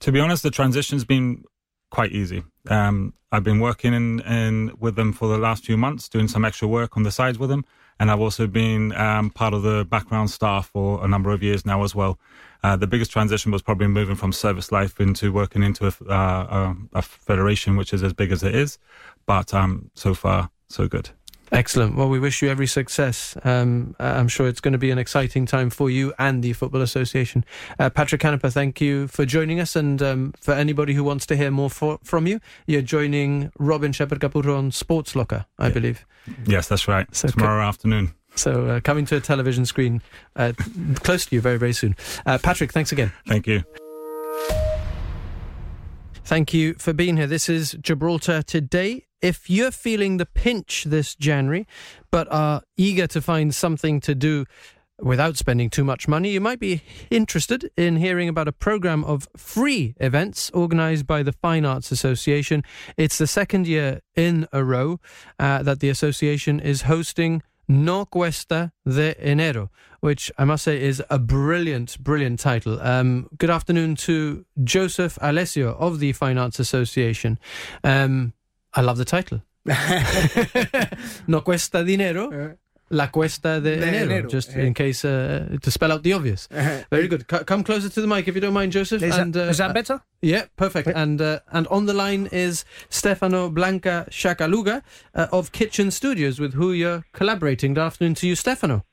To 0.01 0.13
be 0.13 0.21
honest, 0.21 0.43
the 0.43 0.51
transition's 0.51 1.05
been 1.05 1.45
quite 1.91 2.13
easy. 2.13 2.43
Um, 2.69 3.15
I've 3.33 3.45
been 3.45 3.61
working 3.61 3.95
in, 3.95 4.21
in 4.21 4.73
with 4.79 4.97
them 4.97 5.13
for 5.13 5.29
the 5.29 5.39
last 5.39 5.65
few 5.65 5.77
months, 5.77 6.09
doing 6.09 6.29
some 6.29 6.45
extra 6.45 6.67
work 6.67 6.97
on 6.97 7.05
the 7.05 7.13
sides 7.13 7.39
with 7.39 7.49
them, 7.49 7.65
and 7.99 8.11
I've 8.11 8.21
also 8.21 8.47
been 8.47 8.93
um, 8.97 9.31
part 9.31 9.55
of 9.55 9.63
the 9.63 9.85
background 9.85 10.31
staff 10.31 10.71
for 10.73 11.05
a 11.05 11.09
number 11.09 11.31
of 11.31 11.43
years 11.43 11.65
now 11.65 11.85
as 11.85 11.95
well. 11.95 12.19
Uh, 12.63 12.77
the 12.77 12.87
biggest 12.87 13.11
transition 13.11 13.53
was 13.53 13.63
probably 13.63 13.87
moving 13.87 14.17
from 14.17 14.33
service 14.33 14.71
life 14.71 15.01
into 15.01 15.33
working 15.33 15.63
into 15.63 15.87
a, 15.87 16.11
uh, 16.11 16.75
a, 16.93 16.99
a 16.99 17.03
federation, 17.03 17.77
which 17.77 17.93
is 17.93 18.03
as 18.03 18.13
big 18.13 18.33
as 18.33 18.43
it 18.43 18.55
is. 18.55 18.79
But 19.27 19.55
um, 19.55 19.91
so 19.95 20.15
far, 20.15 20.51
so 20.69 20.89
good. 20.89 21.11
Excellent. 21.53 21.97
Well, 21.97 22.09
we 22.09 22.21
wish 22.21 22.43
you 22.43 22.49
every 22.49 22.67
success. 22.67 23.37
Um, 23.43 23.97
I'm 23.99 24.29
sure 24.29 24.47
it's 24.47 24.61
going 24.61 24.73
to 24.73 24.79
be 24.79 24.93
an 24.93 24.99
exciting 24.99 25.47
time 25.47 25.69
for 25.69 25.91
you 25.91 26.13
and 26.19 26.45
the 26.45 26.53
Football 26.53 26.81
Association. 26.81 27.45
Uh, 27.79 27.91
Patrick 27.91 28.21
Canepa, 28.21 28.53
thank 28.53 28.81
you 28.81 29.09
for 29.09 29.27
joining 29.27 29.59
us. 29.59 29.75
And 29.75 30.01
um, 30.01 30.33
for 30.41 30.55
anybody 30.55 30.95
who 30.95 31.03
wants 31.03 31.27
to 31.27 31.37
hear 31.37 31.51
more 31.51 31.69
for, 31.69 31.99
from 32.05 32.27
you, 32.27 32.41
you're 32.67 32.83
joining 32.83 33.51
Robin 33.59 33.93
Shepherd 33.93 34.21
Capurro 34.21 34.57
on 34.57 34.71
Sports 34.71 35.17
Locker, 35.17 35.47
I 35.59 35.67
yeah. 35.69 35.73
believe. 35.73 36.07
Yes, 36.47 36.69
that's 36.69 36.87
right. 36.87 37.13
So 37.15 37.29
Tomorrow 37.29 37.65
afternoon. 37.65 38.15
So 38.41 38.67
uh, 38.67 38.81
coming 38.81 39.05
to 39.07 39.17
a 39.17 39.21
television 39.21 39.67
screen 39.67 40.01
uh, 40.35 40.53
close 40.97 41.27
to 41.27 41.35
you 41.35 41.41
very, 41.41 41.59
very 41.59 41.75
soon. 41.75 41.95
Uh, 42.25 42.39
Patrick, 42.39 42.73
thanks 42.73 42.91
again. 42.91 43.13
Thank 43.27 43.47
you. 43.47 43.63
Thank 46.25 46.55
you 46.55 46.75
for 46.75 46.93
being 46.93 47.17
here. 47.17 47.27
This 47.27 47.49
is 47.49 47.77
Gibraltar 47.81 48.43
Today. 48.43 49.05
If 49.21 49.51
you're 49.51 49.73
feeling 49.73 50.17
the 50.17 50.27
pinch 50.27 50.85
this 50.85 51.15
January, 51.15 51.67
but 52.11 52.31
are 52.31 52.63
eager 52.77 53.07
to 53.09 53.21
find 53.21 53.55
something 53.55 54.01
to 54.01 54.15
do 54.15 54.47
without 54.99 55.37
spending 55.37 55.69
too 55.69 55.85
much 55.85 56.09
money, 56.09 56.31
you 56.31 56.41
might 56.41 56.61
be 56.61 56.83
interested 57.11 57.71
in 57.77 57.97
hearing 57.97 58.29
about 58.29 58.49
a 58.49 58.53
program 58.53 59.05
of 59.05 59.29
free 59.37 59.95
events 59.99 60.51
organized 60.51 61.07
by 61.07 61.23
the 61.23 61.33
Fine 61.33 61.67
Arts 61.67 61.91
Association. 61.91 62.63
It's 62.97 63.19
the 63.19 63.27
second 63.27 63.67
year 63.67 64.01
in 64.15 64.47
a 64.53 64.65
row 64.65 65.01
uh, 65.39 65.63
that 65.65 65.81
the 65.81 65.91
association 65.91 66.61
is 66.61 66.83
hosting 66.83 67.43
No 67.71 68.05
Cuesta 68.05 68.73
de 68.85 69.15
Enero, 69.15 69.71
which 70.01 70.33
I 70.37 70.45
must 70.45 70.65
say 70.65 70.83
is 70.83 71.01
a 71.09 71.21
brilliant, 71.21 72.03
brilliant 72.03 72.41
title. 72.41 72.81
Um, 72.83 73.29
good 73.39 73.49
afternoon 73.49 73.95
to 74.07 74.45
Joseph 74.65 75.17
Alecio 75.23 75.77
of 75.79 76.01
the 76.01 76.13
Fine 76.13 76.37
Arts 76.37 76.59
Association. 76.59 77.39
Um, 77.85 78.33
I 78.75 78.81
love 78.81 78.99
the 78.99 79.05
title. 79.05 79.43
no 81.29 81.43
cuesta 81.43 81.85
dinero. 81.85 82.57
Uh, 82.91 82.97
La 82.97 83.07
Cuesta 83.09 83.61
de, 83.61 83.77
de 83.77 83.87
enero, 83.87 84.11
enero, 84.11 84.29
just 84.31 84.57
uh, 84.57 84.61
in 84.61 84.75
case 84.75 85.05
uh, 85.05 85.57
to 85.63 85.71
spell 85.71 85.93
out 85.93 86.03
the 86.03 86.13
obvious. 86.13 86.49
Uh, 86.51 86.83
Very 86.91 87.09
good. 87.09 87.25
C- 87.31 87.45
come 87.45 87.63
closer 87.63 87.89
to 87.89 88.01
the 88.01 88.07
mic 88.07 88.27
if 88.29 88.35
you 88.35 88.41
don't 88.41 88.53
mind, 88.55 88.73
Joseph. 88.73 89.03
Is, 89.03 89.17
and, 89.17 89.33
that, 89.35 89.47
uh, 89.47 89.51
is 89.51 89.59
that 89.59 89.75
better? 89.75 90.03
Yeah, 90.23 90.47
perfect. 90.57 90.89
And 90.89 91.21
uh, 91.21 91.41
and 91.53 91.67
on 91.69 91.87
the 91.87 91.95
line 91.95 92.29
is 92.33 92.65
Stefano 92.89 93.49
Blanco 93.49 94.05
Sciacaluga 94.11 94.83
of 95.15 95.53
Kitchen 95.53 95.91
Studios, 95.91 96.39
with 96.41 96.55
who 96.55 96.73
you're 96.73 97.05
collaborating. 97.13 97.75
Good 97.75 97.83
afternoon 97.83 98.15
to 98.17 98.27
you, 98.27 98.35
Stefano. 98.35 98.85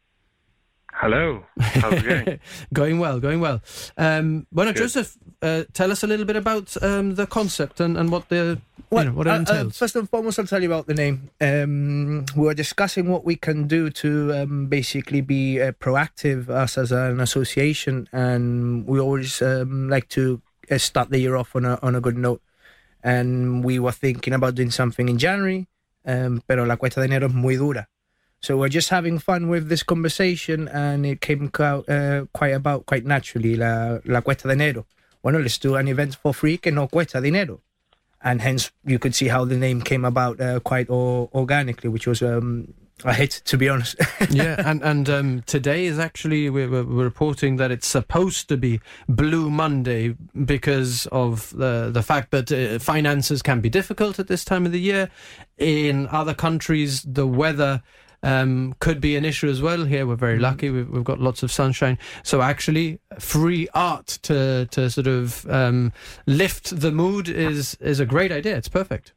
Hello. 0.99 1.43
How's 1.59 1.93
it 1.93 2.05
going? 2.05 2.39
going 2.73 2.97
well, 2.97 3.19
going 3.19 3.39
well. 3.39 3.61
Um, 3.97 4.47
well, 4.51 4.73
Joseph, 4.73 5.15
uh, 5.43 5.65
tell 5.71 5.91
us 5.91 6.01
a 6.01 6.07
little 6.07 6.25
bit 6.25 6.35
about 6.35 6.75
um, 6.81 7.13
the 7.13 7.27
concept 7.27 7.79
and, 7.79 7.95
and 7.95 8.11
what 8.11 8.29
the 8.29 8.59
well, 8.89 9.03
you 9.03 9.11
know, 9.11 9.15
what 9.15 9.27
it 9.27 9.29
uh, 9.29 9.33
uh 9.33 9.39
entails. 9.39 9.73
Uh, 9.73 9.77
first 9.77 9.95
and 9.95 10.09
foremost, 10.09 10.39
I'll 10.39 10.47
tell 10.47 10.59
you 10.59 10.73
about 10.73 10.87
the 10.87 10.95
name. 10.95 11.29
Um, 11.39 12.25
we 12.35 12.49
are 12.49 12.55
discussing 12.55 13.11
what 13.11 13.25
we 13.25 13.35
can 13.35 13.67
do 13.67 13.91
to 13.91 14.33
um, 14.33 14.65
basically 14.65 15.21
be 15.21 15.61
uh, 15.61 15.73
proactive, 15.73 16.49
us 16.49 16.79
as 16.79 16.91
an 16.91 17.21
association, 17.21 18.09
and 18.11 18.87
we 18.87 18.99
always 18.99 19.39
um, 19.43 19.89
like 19.89 20.09
to 20.09 20.41
uh, 20.71 20.79
start 20.79 21.11
the 21.11 21.19
year 21.19 21.35
off 21.35 21.55
on 21.55 21.63
a 21.63 21.77
on 21.83 21.93
a 21.93 22.01
good 22.01 22.17
note. 22.17 22.41
And 23.03 23.63
we 23.63 23.77
were 23.77 23.91
thinking 23.91 24.33
about 24.33 24.55
doing 24.55 24.71
something 24.71 25.09
in 25.09 25.19
January, 25.19 25.67
um, 26.07 26.41
pero 26.47 26.65
la 26.65 26.77
cuesta 26.77 27.01
de 27.01 27.05
enero 27.05 27.27
es 27.27 27.33
muy 27.33 27.55
dura. 27.55 27.87
So 28.47 28.55
we're 28.55 28.69
just 28.69 28.87
having 28.87 29.19
fun 29.19 29.49
with 29.49 29.67
this 29.67 29.83
conversation, 29.83 30.69
and 30.69 31.05
it 31.05 31.19
came 31.19 31.51
out, 31.59 31.89
uh, 31.89 32.27
quite 32.31 32.53
about 32.53 32.85
quite 32.85 33.03
naturally. 33.03 33.57
La, 33.57 33.97
la 34.05 34.21
cuesta 34.21 34.47
de 34.47 34.53
enero. 34.53 34.85
Bueno, 35.21 35.39
let's 35.39 35.57
do 35.57 35.75
an 35.75 35.89
event 35.89 36.15
for 36.15 36.33
free 36.33 36.57
que 36.57 36.71
no 36.71 36.87
cuesta 36.87 37.19
dinero, 37.19 37.59
and 38.23 38.41
hence 38.41 38.71
you 38.85 38.99
could 38.99 39.13
see 39.13 39.27
how 39.27 39.43
the 39.43 39.57
name 39.57 39.81
came 39.81 40.05
about 40.05 40.39
uh, 40.39 40.61
quite 40.61 40.89
o- 40.89 41.29
organically, 41.33 41.89
which 41.89 42.07
was 42.07 42.21
um, 42.21 42.73
a 43.03 43.13
hit, 43.13 43.41
to 43.43 43.57
be 43.57 43.67
honest. 43.67 43.97
yeah, 44.29 44.55
and 44.65 44.81
and 44.81 45.09
um, 45.09 45.41
today 45.41 45.85
is 45.85 45.99
actually 45.99 46.49
we're, 46.49 46.69
we're, 46.69 46.83
reporting 46.83 47.57
that 47.57 47.69
it's 47.69 47.87
supposed 47.87 48.47
to 48.47 48.55
be 48.55 48.79
Blue 49.09 49.49
Monday 49.49 50.15
because 50.45 51.05
of 51.07 51.49
the 51.49 51.89
the 51.91 52.01
fact 52.01 52.31
that 52.31 52.49
uh, 52.49 52.79
finances 52.79 53.41
can 53.41 53.59
be 53.59 53.69
difficult 53.69 54.19
at 54.19 54.29
this 54.29 54.45
time 54.45 54.65
of 54.65 54.71
the 54.71 54.79
year. 54.79 55.09
In 55.57 56.07
other 56.13 56.33
countries, 56.33 57.01
the 57.01 57.27
weather 57.27 57.83
um, 58.23 58.75
could 58.79 58.99
be 58.99 59.15
an 59.15 59.25
issue 59.25 59.47
as 59.47 59.61
well. 59.61 59.85
Here, 59.85 60.05
we're 60.05 60.15
very 60.15 60.35
mm-hmm. 60.35 60.43
lucky; 60.43 60.69
we've, 60.69 60.89
we've, 60.89 61.03
got 61.03 61.19
lots 61.19 61.43
of 61.43 61.51
sunshine. 61.51 61.97
So, 62.23 62.41
actually, 62.41 62.99
free 63.19 63.67
art 63.73 64.19
to 64.23 64.67
to 64.71 64.89
sort 64.89 65.07
of 65.07 65.49
um, 65.49 65.93
lift 66.25 66.79
the 66.79 66.91
mood 66.91 67.29
is 67.29 67.75
is 67.75 67.99
a 67.99 68.05
great 68.05 68.31
idea. 68.31 68.57
It's 68.57 68.69
perfect. 68.69 69.13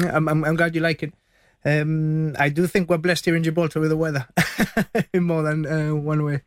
Yeah, 0.00 0.16
I'm, 0.16 0.28
I'm, 0.28 0.44
I'm 0.44 0.56
glad 0.56 0.74
you 0.74 0.80
like 0.80 1.02
it. 1.02 1.12
Um, 1.64 2.34
I 2.38 2.48
do 2.48 2.66
think 2.66 2.90
we're 2.90 2.98
blessed 2.98 3.24
here 3.24 3.36
in 3.36 3.42
Gibraltar 3.42 3.80
with 3.80 3.90
the 3.90 3.96
weather 3.96 4.26
in 5.12 5.22
more 5.24 5.42
than 5.42 5.66
uh, 5.66 5.94
one 5.94 6.24
way. 6.24 6.42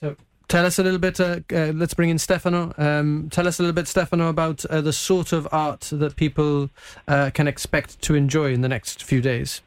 So, 0.00 0.16
tell 0.48 0.66
us 0.66 0.78
a 0.78 0.82
little 0.82 0.98
bit. 0.98 1.18
Uh, 1.20 1.40
uh, 1.52 1.72
let's 1.74 1.94
bring 1.94 2.10
in 2.10 2.18
Stefano. 2.18 2.74
Um, 2.76 3.28
tell 3.30 3.46
us 3.48 3.58
a 3.58 3.62
little 3.62 3.74
bit, 3.74 3.88
Stefano, 3.88 4.28
about 4.28 4.64
uh, 4.66 4.80
the 4.80 4.92
sort 4.92 5.32
of 5.32 5.48
art 5.50 5.88
that 5.92 6.16
people 6.16 6.68
uh, 7.08 7.30
can 7.32 7.48
expect 7.48 8.02
to 8.02 8.14
enjoy 8.14 8.52
in 8.52 8.60
the 8.60 8.68
next 8.68 9.02
few 9.02 9.20
days. 9.20 9.62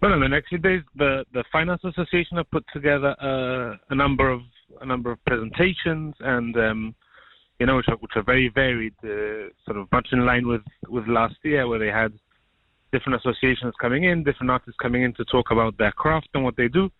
Well, 0.00 0.14
in 0.14 0.20
the 0.20 0.28
next 0.28 0.48
few 0.48 0.58
days, 0.58 0.82
the 0.96 1.24
the 1.34 1.44
Fine 1.52 1.68
Arts 1.68 1.84
Association 1.84 2.38
have 2.38 2.50
put 2.50 2.64
together 2.72 3.14
uh, 3.20 3.76
a 3.90 3.94
number 3.94 4.30
of 4.30 4.40
a 4.80 4.86
number 4.86 5.10
of 5.12 5.22
presentations, 5.26 6.14
and 6.20 6.56
um, 6.56 6.94
you 7.58 7.66
know, 7.66 7.76
which 7.76 7.88
are, 7.88 7.96
which 7.96 8.12
are 8.16 8.22
very 8.22 8.48
varied, 8.48 8.94
uh, 9.04 9.52
sort 9.66 9.76
of 9.76 9.92
much 9.92 10.08
in 10.12 10.24
line 10.24 10.46
with 10.46 10.62
with 10.88 11.06
last 11.06 11.36
year, 11.42 11.68
where 11.68 11.78
they 11.78 11.88
had 11.88 12.12
different 12.92 13.20
associations 13.20 13.74
coming 13.78 14.04
in, 14.04 14.24
different 14.24 14.50
artists 14.50 14.78
coming 14.80 15.02
in 15.02 15.12
to 15.14 15.24
talk 15.26 15.50
about 15.50 15.76
their 15.76 15.92
craft 15.92 16.28
and 16.32 16.44
what 16.44 16.56
they 16.56 16.68
do. 16.68 16.90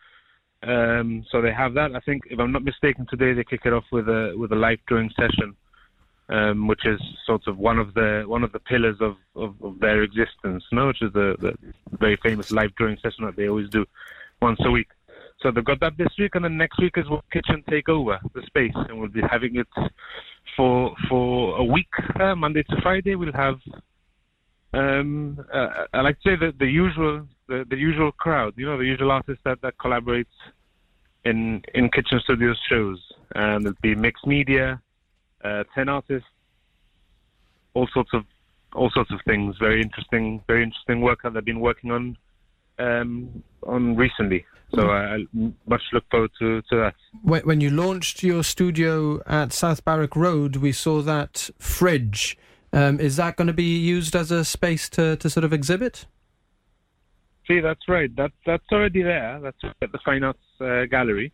Um, 0.62 1.24
so 1.32 1.40
they 1.40 1.54
have 1.54 1.72
that. 1.74 1.96
I 1.96 2.00
think, 2.00 2.24
if 2.30 2.38
I'm 2.38 2.52
not 2.52 2.64
mistaken, 2.64 3.06
today 3.08 3.32
they 3.32 3.44
kick 3.44 3.62
it 3.64 3.72
off 3.72 3.84
with 3.90 4.08
a 4.08 4.34
with 4.36 4.52
a 4.52 4.56
live 4.56 4.78
drawing 4.86 5.10
session, 5.16 5.56
um, 6.30 6.66
which 6.66 6.86
is 6.86 7.00
sort 7.26 7.46
of 7.46 7.58
one 7.58 7.78
of 7.78 7.94
the 7.94 8.24
one 8.26 8.44
of 8.44 8.52
the 8.52 8.60
pillars 8.60 8.96
of, 9.00 9.16
of, 9.34 9.54
of 9.62 9.80
their 9.80 10.02
existence. 10.02 10.64
No, 10.72 10.88
which 10.88 11.02
is 11.02 11.12
the, 11.12 11.36
the 11.40 11.56
very 11.98 12.16
famous 12.22 12.50
live 12.50 12.74
drawing 12.76 12.96
session 13.02 13.24
that 13.26 13.36
they 13.36 13.48
always 13.48 13.68
do 13.68 13.84
once 14.40 14.60
a 14.64 14.70
week. 14.70 14.88
So 15.40 15.50
they've 15.50 15.64
got 15.64 15.80
that 15.80 15.96
this 15.96 16.12
week, 16.18 16.34
and 16.34 16.44
then 16.44 16.56
next 16.56 16.78
week 16.78 16.94
is 16.96 17.08
what 17.08 17.24
Kitchen 17.30 17.64
take 17.68 17.88
over 17.88 18.18
the 18.34 18.42
space, 18.42 18.74
and 18.74 19.00
we'll 19.00 19.08
be 19.08 19.22
having 19.28 19.56
it 19.56 19.68
for 20.56 20.94
for 21.08 21.56
a 21.56 21.64
week, 21.64 21.88
uh, 22.20 22.34
Monday 22.34 22.62
to 22.64 22.80
Friday. 22.82 23.14
We'll 23.14 23.32
have, 23.32 23.58
um, 24.74 25.44
uh, 25.52 25.86
I 25.94 26.02
like 26.02 26.20
to 26.20 26.30
say 26.30 26.36
the 26.36 26.52
the 26.58 26.66
usual 26.66 27.26
the, 27.48 27.64
the 27.68 27.76
usual 27.76 28.12
crowd, 28.12 28.54
you 28.56 28.66
know, 28.66 28.76
the 28.76 28.84
usual 28.84 29.10
artists 29.10 29.42
that 29.44 29.62
that 29.62 29.78
collaborates 29.78 30.26
in 31.24 31.62
in 31.74 31.88
Kitchen 31.88 32.20
Studios 32.22 32.60
shows, 32.68 33.00
and 33.34 33.64
it'll 33.64 33.78
be 33.80 33.94
mixed 33.94 34.26
media, 34.26 34.80
uh, 35.44 35.64
ten 35.74 35.88
artists, 35.88 36.28
all 37.74 37.88
sorts 37.92 38.10
of 38.12 38.24
all 38.74 38.90
sorts 38.90 39.10
of 39.10 39.20
things. 39.26 39.56
Very 39.58 39.82
interesting, 39.82 40.42
very 40.46 40.62
interesting 40.62 41.00
work 41.00 41.22
that 41.22 41.34
they've 41.34 41.44
been 41.44 41.60
working 41.60 41.90
on 41.90 42.16
um, 42.78 43.42
on 43.66 43.96
recently. 43.96 44.44
So 44.74 44.88
I, 44.88 45.16
I 45.16 45.26
much 45.66 45.82
look 45.92 46.04
forward 46.10 46.30
to, 46.38 46.62
to 46.62 46.76
that. 46.76 46.94
When, 47.22 47.42
when 47.42 47.60
you 47.60 47.70
launched 47.70 48.22
your 48.22 48.44
studio 48.44 49.20
at 49.26 49.52
South 49.52 49.84
Barrack 49.84 50.14
Road, 50.14 50.56
we 50.56 50.70
saw 50.70 51.02
that 51.02 51.50
fridge. 51.58 52.38
Um, 52.72 53.00
is 53.00 53.16
that 53.16 53.34
going 53.34 53.48
to 53.48 53.52
be 53.52 53.78
used 53.78 54.14
as 54.14 54.30
a 54.30 54.44
space 54.44 54.88
to, 54.90 55.16
to 55.16 55.28
sort 55.28 55.42
of 55.42 55.52
exhibit? 55.52 56.06
See, 57.48 57.58
that's 57.58 57.88
right. 57.88 58.14
That 58.14 58.30
that's 58.46 58.66
already 58.70 59.02
there. 59.02 59.40
That's 59.42 59.56
at 59.82 59.90
the 59.90 59.98
Fine 60.04 60.22
Arts 60.22 60.38
uh, 60.60 60.84
Gallery, 60.88 61.32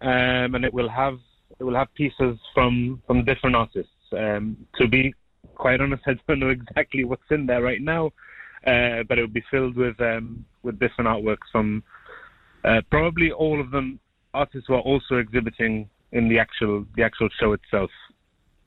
um, 0.00 0.56
and 0.56 0.64
it 0.64 0.74
will 0.74 0.88
have 0.88 1.18
it 1.58 1.64
will 1.64 1.74
have 1.74 1.92
pieces 1.94 2.38
from 2.54 3.02
from 3.06 3.24
different 3.24 3.56
artists. 3.56 3.92
Um, 4.12 4.56
to 4.78 4.88
be 4.88 5.14
quite 5.54 5.80
honest, 5.80 6.02
I 6.06 6.14
don't 6.26 6.40
know 6.40 6.50
exactly 6.50 7.04
what's 7.04 7.30
in 7.30 7.46
there 7.46 7.62
right 7.62 7.80
now, 7.80 8.06
uh, 8.66 9.02
but 9.08 9.18
it 9.18 9.22
will 9.22 9.28
be 9.28 9.44
filled 9.50 9.76
with 9.76 10.00
um, 10.00 10.44
with 10.62 10.78
different 10.78 11.08
artworks 11.08 11.48
from 11.52 11.82
uh, 12.64 12.80
probably 12.90 13.30
all 13.32 13.60
of 13.60 13.70
them 13.70 14.00
artists 14.32 14.66
who 14.66 14.74
are 14.74 14.80
also 14.80 15.16
exhibiting 15.16 15.88
in 16.12 16.28
the 16.28 16.38
actual 16.38 16.84
the 16.96 17.02
actual 17.02 17.28
show 17.40 17.52
itself. 17.52 17.90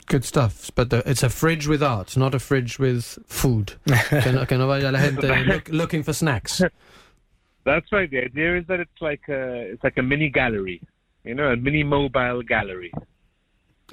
Good 0.07 0.23
stuff. 0.23 0.71
But 0.73 0.89
the, 0.89 1.03
it's 1.09 1.21
a 1.21 1.29
fridge 1.29 1.67
with 1.67 1.83
art, 1.83 2.15
not 2.15 2.33
a 2.33 2.39
fridge 2.39 2.79
with 2.79 3.19
food. 3.25 3.73
que, 3.85 4.31
no, 4.31 4.45
que 4.45 4.57
no 4.57 4.67
vaya 4.67 4.89
la 4.89 4.99
gente 4.99 5.27
look, 5.45 5.67
looking 5.67 6.01
for 6.01 6.13
snacks. 6.13 6.61
That's 7.65 7.91
right. 7.91 8.09
The 8.09 8.23
idea 8.23 8.57
is 8.57 8.67
that 8.67 8.79
it's 8.79 9.01
like 9.01 9.27
a 9.27 9.71
it's 9.73 9.83
like 9.83 9.97
a 9.97 10.01
mini 10.01 10.29
gallery, 10.29 10.81
you 11.27 11.35
know, 11.35 11.51
a 11.51 11.57
mini 11.57 11.83
mobile 11.83 12.41
gallery. 12.41 12.91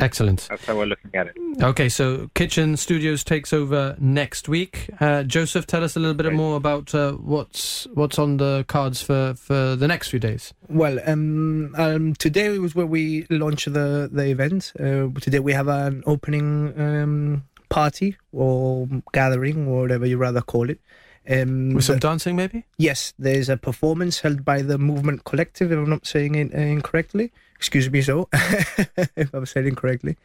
Excellent. 0.00 0.48
That's 0.50 0.64
how 0.64 0.76
we're 0.76 0.86
looking 0.86 1.14
at 1.14 1.28
it. 1.28 1.36
Okay, 1.62 1.88
so 1.88 2.28
Kitchen 2.34 2.76
Studios 2.76 3.22
takes 3.22 3.52
over 3.52 3.96
next 4.00 4.48
week. 4.48 4.90
Uh, 4.98 5.22
Joseph, 5.22 5.68
tell 5.68 5.84
us 5.84 5.94
a 5.94 6.00
little 6.00 6.14
bit 6.14 6.32
more 6.32 6.56
about 6.56 6.92
uh, 6.94 7.12
what's 7.12 7.86
what's 7.94 8.18
on 8.18 8.38
the 8.38 8.64
cards 8.66 9.02
for, 9.02 9.34
for 9.34 9.76
the 9.76 9.86
next 9.86 10.08
few 10.08 10.18
days. 10.18 10.52
Well, 10.68 10.98
um, 11.06 11.74
um, 11.76 12.14
today 12.14 12.58
was 12.58 12.74
where 12.74 12.86
we 12.86 13.26
launched 13.30 13.72
the 13.72 14.08
the 14.10 14.30
event. 14.30 14.72
Uh, 14.80 15.08
today 15.20 15.38
we 15.38 15.52
have 15.52 15.68
an 15.68 16.02
opening 16.06 16.74
um, 16.80 17.44
party 17.68 18.16
or 18.32 18.88
gathering 19.12 19.68
or 19.68 19.82
whatever 19.82 20.06
you 20.06 20.16
rather 20.16 20.40
call 20.42 20.70
it. 20.70 20.80
Um, 21.28 21.74
With 21.74 21.84
some 21.84 21.98
dancing, 21.98 22.36
maybe? 22.36 22.64
Yes, 22.76 23.14
there's 23.18 23.48
a 23.48 23.56
performance 23.56 24.20
held 24.20 24.44
by 24.44 24.60
the 24.60 24.76
Movement 24.76 25.24
Collective, 25.24 25.72
if 25.72 25.78
I'm 25.78 25.88
not 25.88 26.06
saying 26.06 26.34
it 26.34 26.54
uh, 26.54 26.58
incorrectly. 26.58 27.32
Excuse 27.56 27.90
me, 27.90 28.02
so 28.02 28.28
if 28.32 29.32
I'm 29.32 29.46
saying 29.46 29.68
incorrectly. 29.68 30.16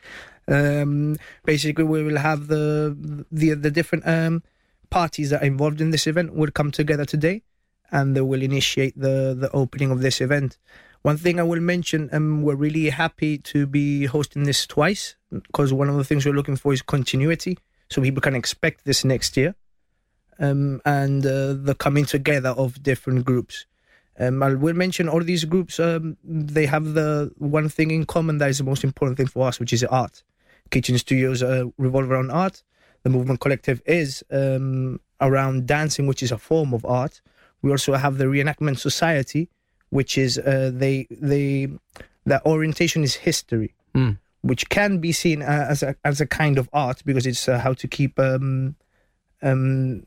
Um, 0.48 1.18
basically, 1.46 1.86
we 1.86 2.04
will 2.04 2.18
have 2.18 2.48
the 2.48 2.98
the 3.32 3.54
the 3.54 3.72
different 3.72 4.06
um, 4.08 4.44
parties 4.90 5.30
that 5.30 5.42
are 5.42 5.46
involved 5.46 5.80
in 5.80 5.92
this 5.92 6.06
event 6.06 6.34
will 6.34 6.52
come 6.52 6.72
together 6.72 7.06
today, 7.06 7.44
and 7.92 8.16
they 8.16 8.22
will 8.22 8.42
initiate 8.42 9.00
the 9.00 9.34
the 9.40 9.50
opening 9.54 9.92
of 9.92 10.02
this 10.02 10.20
event. 10.20 10.58
One 11.02 11.16
thing 11.16 11.40
I 11.40 11.44
will 11.44 11.62
mention, 11.62 12.10
um, 12.12 12.42
we're 12.42 12.56
really 12.56 12.90
happy 12.90 13.38
to 13.38 13.66
be 13.66 14.06
hosting 14.06 14.44
this 14.44 14.68
twice 14.68 15.16
because 15.32 15.72
one 15.72 15.88
of 15.88 15.96
the 15.96 16.04
things 16.04 16.26
we're 16.26 16.34
looking 16.34 16.58
for 16.58 16.74
is 16.74 16.82
continuity, 16.82 17.58
so 17.90 18.02
people 18.02 18.22
can 18.22 18.36
expect 18.36 18.84
this 18.84 19.06
next 19.06 19.38
year 19.38 19.56
um, 20.40 20.82
and 20.86 21.26
uh, 21.26 21.54
the 21.54 21.76
coming 21.78 22.06
together 22.06 22.50
of 22.50 22.82
different 22.84 23.26
groups. 23.26 23.66
Um, 24.20 24.44
I 24.44 24.54
will 24.54 24.74
mention 24.74 25.08
all 25.08 25.24
these 25.24 25.46
groups. 25.46 25.80
Um, 25.80 26.18
they 26.24 26.66
have 26.66 26.94
the 26.94 27.32
one 27.38 27.70
thing 27.70 27.92
in 27.92 28.06
common 28.06 28.38
that 28.40 28.50
is 28.50 28.58
the 28.58 28.64
most 28.66 28.84
important 28.84 29.18
thing 29.18 29.28
for 29.28 29.48
us, 29.48 29.60
which 29.60 29.72
is 29.74 29.84
art. 29.86 30.24
Kitchen 30.72 30.98
Studios 30.98 31.42
uh, 31.42 31.66
revolve 31.78 32.12
around 32.12 32.32
art. 32.32 32.64
The 33.04 33.10
Movement 33.10 33.40
Collective 33.40 33.82
is 33.86 34.24
um, 34.30 35.00
around 35.22 35.68
dancing, 35.68 36.06
which 36.06 36.22
is 36.22 36.32
a 36.34 36.38
form 36.38 36.74
of 36.74 36.84
art. 36.86 37.22
We 37.62 37.72
also 37.72 37.94
have 37.94 38.18
the 38.18 38.26
Reenactment 38.26 38.78
Society, 38.78 39.50
which 39.90 40.18
is 40.18 40.38
uh, 40.38 40.72
they 40.74 41.08
they 41.10 41.70
their 42.26 42.46
orientation 42.46 43.04
is 43.04 43.16
history, 43.16 43.74
Mm. 43.96 44.18
which 44.42 44.70
can 44.70 45.00
be 45.00 45.12
seen 45.14 45.42
uh, 45.42 45.66
as 45.70 45.82
a 45.82 45.96
as 46.04 46.20
a 46.22 46.28
kind 46.28 46.58
of 46.58 46.70
art 46.74 47.02
because 47.06 47.26
it's 47.26 47.48
uh, 47.50 47.58
how 47.60 47.74
to 47.74 47.88
keep 47.88 48.20
um, 48.20 48.76
um, 49.42 50.06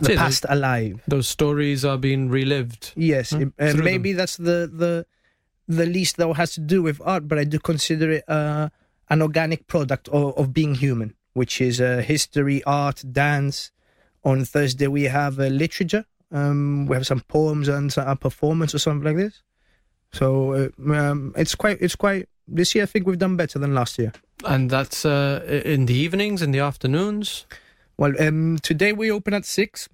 the 0.00 0.06
See, 0.06 0.16
past 0.16 0.44
alive. 0.48 1.02
Those 1.08 1.28
stories 1.28 1.84
are 1.84 1.98
being 1.98 2.28
relived. 2.28 2.92
Yes, 2.96 3.30
Hmm? 3.30 3.42
it- 3.42 3.52
uh, 3.58 3.82
maybe 3.82 4.12
that's 4.12 4.36
the 4.36 4.70
the 4.72 5.06
the 5.68 5.86
least 5.86 6.16
that 6.18 6.32
has 6.36 6.54
to 6.54 6.60
do 6.60 6.82
with 6.82 7.00
art, 7.04 7.26
but 7.28 7.38
I 7.38 7.44
do 7.44 7.58
consider 7.58 8.10
it 8.12 8.24
uh, 8.28 8.68
an 9.10 9.22
organic 9.22 9.66
product 9.66 10.08
of, 10.08 10.36
of 10.38 10.52
being 10.52 10.74
human, 10.76 11.14
which 11.32 11.60
is 11.60 11.80
uh, 11.80 12.02
history, 12.06 12.62
art, 12.64 13.02
dance. 13.12 13.72
On 14.22 14.44
Thursday 14.44 14.86
we 14.88 15.04
have 15.04 15.38
uh, 15.40 15.46
literature. 15.46 16.04
Um, 16.32 16.86
we 16.86 16.94
have 16.96 17.06
some 17.06 17.20
poems 17.28 17.68
and 17.68 17.94
a 17.96 18.16
performance 18.16 18.74
or 18.74 18.78
something 18.80 19.04
like 19.04 19.16
this. 19.16 19.42
So 20.12 20.52
uh, 20.52 20.92
um, 20.92 21.32
it's 21.36 21.54
quite 21.54 21.78
it's 21.80 21.96
quite 21.96 22.28
this 22.48 22.74
year. 22.74 22.84
I 22.84 22.86
think 22.86 23.06
we've 23.06 23.18
done 23.18 23.36
better 23.36 23.58
than 23.60 23.74
last 23.74 23.98
year. 23.98 24.12
And 24.44 24.68
that's 24.70 25.04
uh, 25.04 25.62
in 25.64 25.86
the 25.86 25.94
evenings, 25.94 26.42
in 26.42 26.50
the 26.52 26.60
afternoons. 26.60 27.46
Well, 27.98 28.12
um, 28.20 28.58
today 28.58 28.92
we 28.92 29.10
open 29.10 29.32
at 29.32 29.46
six. 29.46 29.88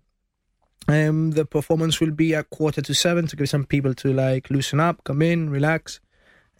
Um, 0.88 1.30
the 1.32 1.44
performance 1.44 2.00
will 2.00 2.10
be 2.10 2.34
at 2.34 2.50
quarter 2.50 2.82
to 2.82 2.94
seven 2.94 3.28
to 3.28 3.36
give 3.36 3.48
some 3.48 3.64
people 3.64 3.94
to 3.94 4.12
like 4.12 4.50
loosen 4.50 4.80
up, 4.80 5.04
come 5.04 5.22
in, 5.22 5.50
relax. 5.50 6.00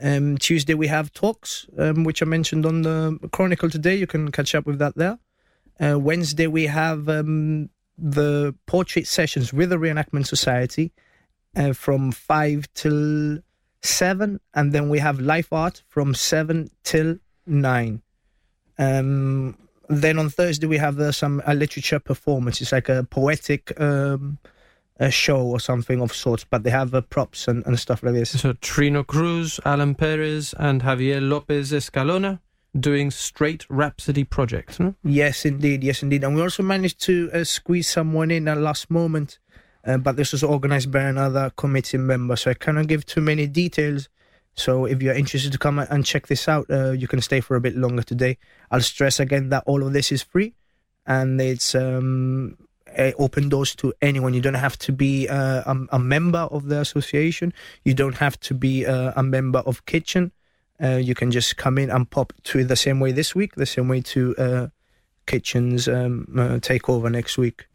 Um, 0.01 0.39
Tuesday 0.39 0.75
we 0.75 0.87
have 0.87 1.13
talks, 1.13 1.67
um, 1.79 2.05
which 2.05 2.23
I 2.23 2.27
mentioned 2.27 2.65
on 2.65 2.83
the 2.83 3.19
Chronicle 3.33 3.71
today. 3.71 3.97
You 3.97 4.07
can 4.07 4.31
catch 4.31 4.55
up 4.55 4.67
with 4.67 4.79
that 4.79 4.95
there. 4.95 5.19
Uh, 5.81 5.99
Wednesday 5.99 6.47
we 6.47 6.67
have 6.67 7.09
um, 7.09 7.71
the 7.99 8.55
portrait 8.67 9.09
sessions 9.09 9.53
with 9.53 9.71
the 9.71 9.77
Reenactment 9.77 10.29
Society 10.29 10.93
uh, 11.57 11.73
from 11.73 12.13
five 12.13 12.73
till 12.75 13.41
seven, 13.81 14.39
and 14.55 14.73
then 14.73 14.89
we 14.89 15.01
have 15.01 15.19
life 15.19 15.53
art 15.53 15.83
from 15.89 16.15
seven 16.15 16.71
till 16.85 17.17
nine. 17.47 18.01
Um, 18.79 19.57
then 19.99 20.19
on 20.19 20.31
Thursday 20.31 20.67
we 20.67 20.79
have 20.79 20.99
uh, 20.99 21.13
some 21.13 21.43
a 21.47 21.55
literature 21.55 21.99
performance. 21.99 22.61
It's 22.61 22.73
like 22.73 22.89
a 22.89 23.05
poetic 23.05 23.79
um, 23.81 24.39
a 24.99 25.11
show 25.11 25.41
or 25.41 25.59
something 25.59 26.01
of 26.01 26.15
sorts, 26.15 26.45
but 26.45 26.63
they 26.63 26.71
have 26.71 26.95
uh, 26.95 27.01
props 27.01 27.49
and, 27.49 27.67
and 27.67 27.79
stuff 27.79 28.03
like 28.03 28.15
this. 28.15 28.41
So 28.41 28.53
Trino 28.55 29.07
Cruz, 29.07 29.59
Alan 29.65 29.95
Perez, 29.95 30.55
and 30.59 30.83
Javier 30.83 31.27
Lopez 31.27 31.73
Escalona 31.73 32.41
doing 32.79 33.11
Straight 33.11 33.67
Rhapsody 33.69 34.25
projects. 34.25 34.81
no? 34.81 34.95
Yes, 35.03 35.45
indeed. 35.45 35.85
Yes, 35.85 36.03
indeed. 36.03 36.25
And 36.25 36.35
we 36.35 36.43
also 36.43 36.63
managed 36.63 37.01
to 37.03 37.31
uh, 37.33 37.45
squeeze 37.45 37.89
someone 37.89 38.31
in 38.31 38.49
at 38.49 38.59
last 38.59 38.91
moment, 38.91 39.39
uh, 39.85 39.99
but 39.99 40.17
this 40.17 40.33
was 40.33 40.43
organized 40.43 40.91
by 40.91 41.03
another 41.03 41.51
committee 41.57 41.99
member, 41.99 42.37
so 42.37 42.51
I 42.51 42.55
cannot 42.55 42.87
give 42.87 43.05
too 43.05 43.21
many 43.21 43.47
details. 43.47 44.09
So 44.55 44.85
if 44.85 45.03
you're 45.03 45.15
interested 45.15 45.53
to 45.53 45.59
come 45.59 45.79
and 45.79 46.05
check 46.05 46.27
this 46.27 46.49
out, 46.49 46.67
uh, 46.71 46.93
you 46.93 47.09
can 47.09 47.21
stay 47.21 47.41
for 47.41 47.57
a 47.57 47.61
bit 47.61 47.77
longer 47.77 48.03
today. 48.03 48.39
I'll 48.71 48.81
stress 48.81 49.19
again 49.19 49.49
that 49.49 49.65
all 49.67 49.83
of 49.83 49.93
this 49.93 50.13
is 50.13 50.23
free, 50.23 50.55
and 51.07 51.41
it's 51.41 51.75
um, 51.75 52.59
open 53.19 53.49
doors 53.49 53.75
to 53.77 53.93
anyone. 54.03 54.35
You 54.35 54.41
don't 54.43 54.55
have 54.55 54.79
to 54.81 54.93
be 54.93 55.29
uh, 55.29 55.63
a, 55.65 55.77
a 55.93 55.99
member 55.99 56.41
of 56.51 56.67
the 56.67 56.81
association. 56.81 57.53
You 57.85 57.95
don't 57.95 58.17
have 58.17 58.39
to 58.41 58.55
be 58.55 58.85
uh, 58.87 59.13
a 59.17 59.23
member 59.23 59.61
of 59.61 59.87
Kitchen. 59.87 60.33
Uh, 60.83 60.97
you 60.97 61.15
can 61.15 61.31
just 61.31 61.57
come 61.57 61.79
in 61.79 61.91
and 61.91 62.11
pop 62.11 62.33
to 62.45 62.65
the 62.65 62.77
same 62.77 63.01
way 63.01 63.13
this 63.13 63.35
week, 63.35 63.55
the 63.55 63.67
same 63.67 63.89
way 63.89 64.01
to 64.01 64.35
uh, 64.37 64.67
Kitchen's 65.27 65.89
um, 65.89 66.27
uh, 66.37 66.59
takeover 66.59 67.11
next 67.11 67.39
week. 67.39 67.67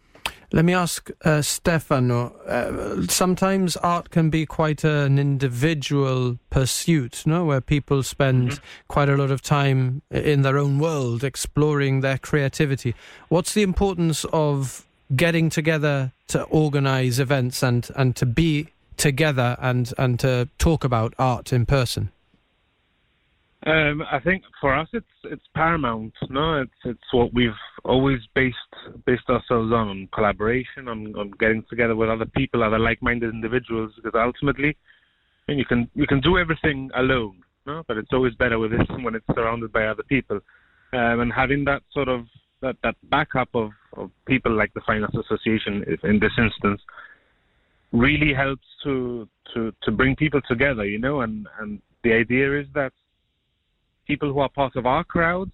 Let 0.53 0.63
me 0.63 0.73
ask 0.73 1.11
uh, 1.25 1.41
Stefano. 1.41 2.29
Uh, 2.47 3.05
sometimes 3.07 3.75
art 3.77 4.11
can 4.11 4.29
be 4.29 4.45
quite 4.45 4.85
an 4.85 5.19
individual 5.19 6.39
pursuit, 6.49 7.23
no? 7.25 7.43
Where 7.43 7.59
people 7.59 8.01
spend 8.01 8.61
quite 8.87 9.09
a 9.09 9.17
lot 9.17 9.29
of 9.29 9.41
time 9.41 10.03
in 10.09 10.43
their 10.43 10.57
own 10.57 10.79
world 10.79 11.25
exploring 11.25 11.99
their 11.99 12.17
creativity. 12.17 12.95
What's 13.27 13.53
the 13.53 13.63
importance 13.63 14.25
of 14.31 14.87
getting 15.13 15.49
together 15.49 16.13
to 16.29 16.43
organize 16.43 17.19
events 17.19 17.61
and, 17.61 17.89
and 17.97 18.15
to 18.15 18.25
be 18.25 18.69
together 18.95 19.57
and, 19.59 19.93
and 19.97 20.17
to 20.21 20.47
talk 20.59 20.85
about 20.85 21.13
art 21.19 21.51
in 21.51 21.65
person? 21.65 22.09
Um, 23.65 24.03
I 24.11 24.19
think 24.19 24.43
for 24.61 24.73
us, 24.73 24.87
it's 24.93 25.05
it's 25.23 25.43
paramount. 25.55 26.13
No, 26.29 26.61
it's 26.61 26.71
it's 26.85 27.11
what 27.11 27.33
we've 27.33 27.49
always 27.83 28.19
based 28.35 28.55
based 29.05 29.27
ourselves 29.29 29.73
on, 29.73 29.89
on 29.89 30.09
collaboration, 30.13 30.87
on, 30.87 31.15
on 31.15 31.31
getting 31.39 31.63
together 31.69 31.95
with 31.95 32.09
other 32.09 32.25
people, 32.25 32.63
other 32.63 32.77
like-minded 32.77 33.33
individuals. 33.33 33.91
Because 33.95 34.13
ultimately, 34.15 34.77
and 35.47 35.57
you 35.57 35.65
can 35.65 35.89
you 35.95 36.05
can 36.05 36.21
do 36.21 36.37
everything 36.37 36.91
alone, 36.95 37.41
no, 37.65 37.83
but 37.87 37.97
it's 37.97 38.13
always 38.13 38.35
better 38.35 38.59
with 38.59 38.71
when 39.01 39.15
it's 39.15 39.25
surrounded 39.33 39.73
by 39.73 39.87
other 39.87 40.03
people, 40.03 40.39
um, 40.93 41.19
and 41.21 41.33
having 41.33 41.65
that 41.65 41.81
sort 41.91 42.09
of 42.09 42.25
that, 42.61 42.75
that 42.83 42.95
backup 43.09 43.49
of, 43.53 43.71
of 43.95 44.11
people 44.25 44.51
like 44.51 44.73
the 44.73 44.81
Fine 44.85 45.03
Arts 45.03 45.15
Association 45.15 45.83
in 46.03 46.19
this 46.19 46.31
instance 46.37 46.81
really 47.91 48.33
helps 48.33 48.65
to 48.83 49.27
to 49.53 49.73
to 49.81 49.91
bring 49.91 50.15
people 50.15 50.41
together, 50.47 50.85
you 50.85 50.99
know, 50.99 51.21
and 51.21 51.47
and 51.59 51.81
the 52.03 52.13
idea 52.13 52.59
is 52.59 52.67
that 52.73 52.93
people 54.07 54.31
who 54.31 54.39
are 54.39 54.49
part 54.49 54.75
of 54.75 54.85
our 54.85 55.03
crowd, 55.03 55.51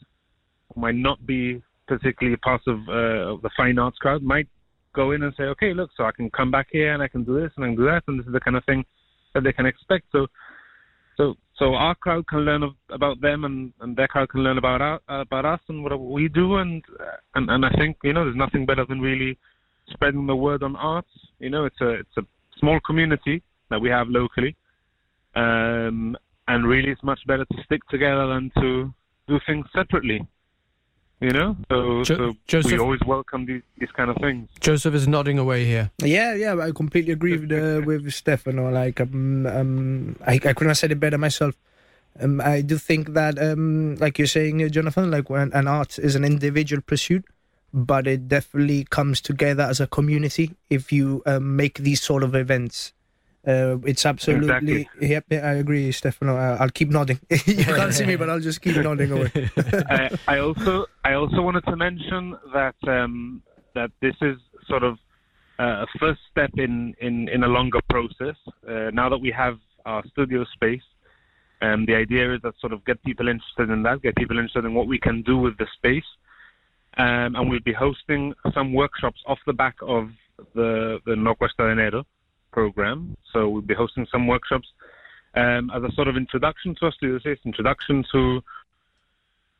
might 0.75 0.95
not 0.95 1.25
be 1.25 1.61
particularly 1.87 2.37
part 2.37 2.61
of, 2.67 2.77
uh, 2.87 3.41
the 3.41 3.49
fine 3.57 3.77
arts 3.77 3.97
crowd, 3.97 4.23
might 4.23 4.47
go 4.93 5.11
in 5.11 5.23
and 5.23 5.33
say, 5.35 5.43
okay, 5.43 5.73
look, 5.73 5.89
so 5.97 6.05
I 6.05 6.11
can 6.11 6.29
come 6.29 6.51
back 6.51 6.67
here 6.71 6.93
and 6.93 7.01
I 7.03 7.07
can 7.07 7.23
do 7.23 7.39
this 7.39 7.51
and 7.55 7.65
I 7.65 7.67
can 7.69 7.75
do 7.75 7.85
that, 7.85 8.03
and 8.07 8.19
this 8.19 8.27
is 8.27 8.33
the 8.33 8.39
kind 8.39 8.55
of 8.55 8.63
thing 8.65 8.85
that 9.33 9.43
they 9.43 9.51
can 9.51 9.65
expect. 9.65 10.05
So, 10.11 10.27
so, 11.17 11.35
so 11.55 11.75
our 11.75 11.95
crowd 11.95 12.27
can 12.27 12.39
learn 12.39 12.63
of, 12.63 12.73
about 12.89 13.21
them, 13.21 13.45
and, 13.45 13.73
and 13.81 13.95
their 13.95 14.07
crowd 14.07 14.29
can 14.29 14.41
learn 14.41 14.57
about 14.57 14.81
our, 14.81 14.99
about 15.09 15.45
us 15.45 15.59
and 15.69 15.83
what 15.83 15.99
we 15.99 16.27
do, 16.27 16.57
and, 16.57 16.83
and 17.35 17.49
and 17.49 17.65
I 17.65 17.69
think 17.77 17.97
you 18.03 18.13
know, 18.13 18.23
there's 18.23 18.35
nothing 18.35 18.65
better 18.65 18.85
than 18.85 18.99
really 18.99 19.37
spreading 19.91 20.25
the 20.25 20.35
word 20.35 20.63
on 20.63 20.75
arts. 20.75 21.09
You 21.39 21.49
know, 21.49 21.65
it's 21.65 21.81
a 21.81 21.89
it's 21.91 22.17
a 22.17 22.23
small 22.59 22.79
community 22.85 23.43
that 23.69 23.79
we 23.79 23.89
have 23.89 24.07
locally, 24.09 24.55
um, 25.35 26.17
and 26.47 26.67
really 26.67 26.89
it's 26.89 27.03
much 27.03 27.19
better 27.25 27.45
to 27.45 27.63
stick 27.63 27.82
together 27.89 28.27
than 28.27 28.51
to 28.58 28.93
do 29.27 29.39
things 29.45 29.65
separately. 29.73 30.25
You 31.21 31.29
know, 31.29 31.56
so, 31.71 32.03
Jo- 32.03 32.15
so 32.17 32.34
Joseph- 32.47 32.71
we 32.73 32.79
always 32.79 32.99
welcome 33.06 33.45
these, 33.45 33.62
these 33.77 33.91
kind 33.91 34.10
of 34.10 34.17
things. 34.17 34.49
Joseph 34.60 34.93
is 34.93 35.08
nodding 35.08 35.39
away 35.39 35.63
here. 35.63 35.89
Yeah, 35.99 36.34
yeah, 36.36 36.58
I 36.60 36.71
completely 36.71 37.13
agree 37.13 37.38
with 37.38 37.49
uh, 37.51 37.82
with 37.86 38.12
Stefano. 38.12 38.69
Like, 38.69 38.99
um, 38.99 39.45
um, 39.47 40.15
I, 40.27 40.34
I 40.34 40.51
couldn't 40.51 40.67
have 40.67 40.77
said 40.77 40.91
it 40.91 40.99
better 40.99 41.17
myself. 41.17 41.56
Um, 42.19 42.41
I 42.41 42.60
do 42.62 42.77
think 42.77 43.13
that, 43.13 43.39
um, 43.41 43.95
like 43.95 44.17
you're 44.17 44.27
saying, 44.27 44.62
uh, 44.63 44.67
Jonathan, 44.67 45.10
like 45.10 45.29
when 45.29 45.53
an 45.53 45.65
art 45.67 45.97
is 45.97 46.15
an 46.15 46.25
individual 46.25 46.82
pursuit, 46.82 47.23
but 47.73 48.06
it 48.06 48.27
definitely 48.27 48.84
comes 48.84 49.21
together 49.21 49.63
as 49.63 49.79
a 49.79 49.88
community 49.88 50.51
if 50.69 50.91
you 50.91 51.23
um, 51.25 51.56
make 51.56 51.79
these 51.79 52.01
sort 52.01 52.23
of 52.23 52.36
events. 52.36 52.91
Uh, 53.45 53.77
it's 53.86 54.06
absolutely. 54.06 54.88
Yep, 55.01 55.25
yeah, 55.29 55.39
I 55.39 55.53
agree, 55.56 55.91
Stefano. 55.91 56.38
I'll 56.38 56.69
keep 56.69 56.89
nodding. 56.89 57.19
you 57.29 57.65
can't 57.65 57.93
see 57.93 58.06
me, 58.06 58.15
but 58.15 58.29
I'll 58.29 58.39
just 58.39 58.62
keep 58.62 58.77
nodding 58.77 59.12
away. 59.12 59.32
I, 59.89 60.17
I 60.27 60.38
also 60.39 60.86
I 61.03 61.13
also 61.13 61.41
wanted 61.41 61.65
to 61.65 61.75
mention 61.75 62.38
that 62.53 62.75
um, 62.88 63.43
that 63.75 63.91
this 64.01 64.15
is 64.21 64.38
sort 64.67 64.84
of 64.84 64.97
uh, 65.60 65.84
a 65.84 65.88
first 65.99 66.19
step 66.32 66.51
in, 66.58 66.95
in, 66.99 67.27
in 67.29 67.43
a 67.43 67.47
longer 67.47 67.79
process. 67.89 68.36
Uh, 68.67 68.89
now 68.91 69.10
that 69.10 69.17
we 69.17 69.32
have 69.32 69.58
our 69.86 70.03
studio 70.08 70.45
space, 70.53 70.82
um, 71.62 71.86
the 71.86 71.95
idea 71.95 72.34
is 72.34 72.41
that 72.43 72.53
sort 72.60 72.73
of 72.73 72.84
get 72.86 73.01
people 73.03 73.27
interested 73.27 73.69
in 73.69 73.84
that, 73.84 74.01
get 74.01 74.15
people 74.15 74.38
interested 74.38 74.65
in 74.65 74.73
what 74.73 74.88
we 74.88 74.99
can 74.99 75.21
do 75.21 75.38
with 75.38 75.58
the 75.58 75.67
space, 75.75 76.03
um, 76.97 77.36
and 77.36 77.49
we'll 77.49 77.60
be 77.63 77.73
hosting 77.73 78.34
some 78.53 78.73
workshops 78.73 79.21
off 79.27 79.39
the 79.45 79.53
back 79.53 79.75
of 79.82 80.10
the 80.56 80.99
the 81.06 81.15
No 81.15 81.36
Cuesta 81.36 81.67
Dinero 81.67 82.06
program. 82.57 82.97
So 83.31 83.37
we'll 83.49 83.69
be 83.73 83.73
hosting 83.83 84.05
some 84.13 84.23
workshops 84.27 84.67
um, 85.41 85.71
as 85.75 85.81
a 85.83 85.91
sort 85.97 86.07
of 86.07 86.15
introduction 86.15 86.75
to 86.79 86.91
space, 86.91 87.39
introduction 87.45 87.95
to 88.13 88.41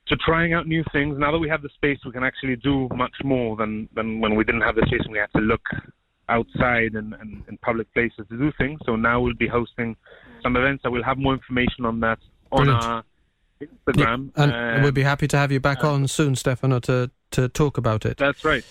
to 0.10 0.15
trying 0.17 0.51
out 0.53 0.67
new 0.67 0.84
things. 0.91 1.17
Now 1.17 1.32
that 1.32 1.39
we 1.39 1.49
have 1.49 1.62
the 1.62 1.69
space, 1.79 1.99
we 2.06 2.12
can 2.12 2.25
actually 2.25 2.58
do 2.58 2.89
much 3.03 3.15
more 3.23 3.56
than, 3.56 3.88
than 3.97 4.19
when 4.19 4.36
we 4.36 4.43
didn't 4.43 4.65
have 4.67 4.75
the 4.75 4.86
space 4.88 4.99
and 5.06 5.13
we 5.13 5.17
had 5.25 5.32
to 5.34 5.39
look 5.53 5.65
outside 6.27 6.91
and, 6.95 7.13
and 7.13 7.41
in 7.47 7.58
public 7.69 7.88
places 7.93 8.25
to 8.29 8.38
do 8.38 8.51
things. 8.58 8.79
So 8.86 8.97
now 8.97 9.21
we'll 9.21 9.34
be 9.34 9.47
hosting 9.47 9.95
some 10.41 10.58
events. 10.58 10.84
I 10.86 10.89
will 10.89 11.03
have 11.03 11.17
more 11.17 11.34
information 11.34 11.86
on 11.86 12.01
that 12.01 12.19
on 12.51 12.65
Brilliant. 12.65 12.84
our 12.84 13.03
Instagram. 13.62 14.32
And 14.36 14.51
Uh, 14.51 14.79
we'll 14.84 14.91
be 14.91 15.03
happy 15.03 15.27
to 15.29 15.38
have 15.38 15.51
you 15.53 15.62
back 15.62 15.86
on 15.86 16.08
soon, 16.10 16.36
Stefano, 16.36 16.79
to, 16.82 17.10
to 17.32 17.47
talk 17.47 17.77
about 17.77 18.06
it. 18.06 18.17
That's 18.17 18.43
right. 18.43 18.65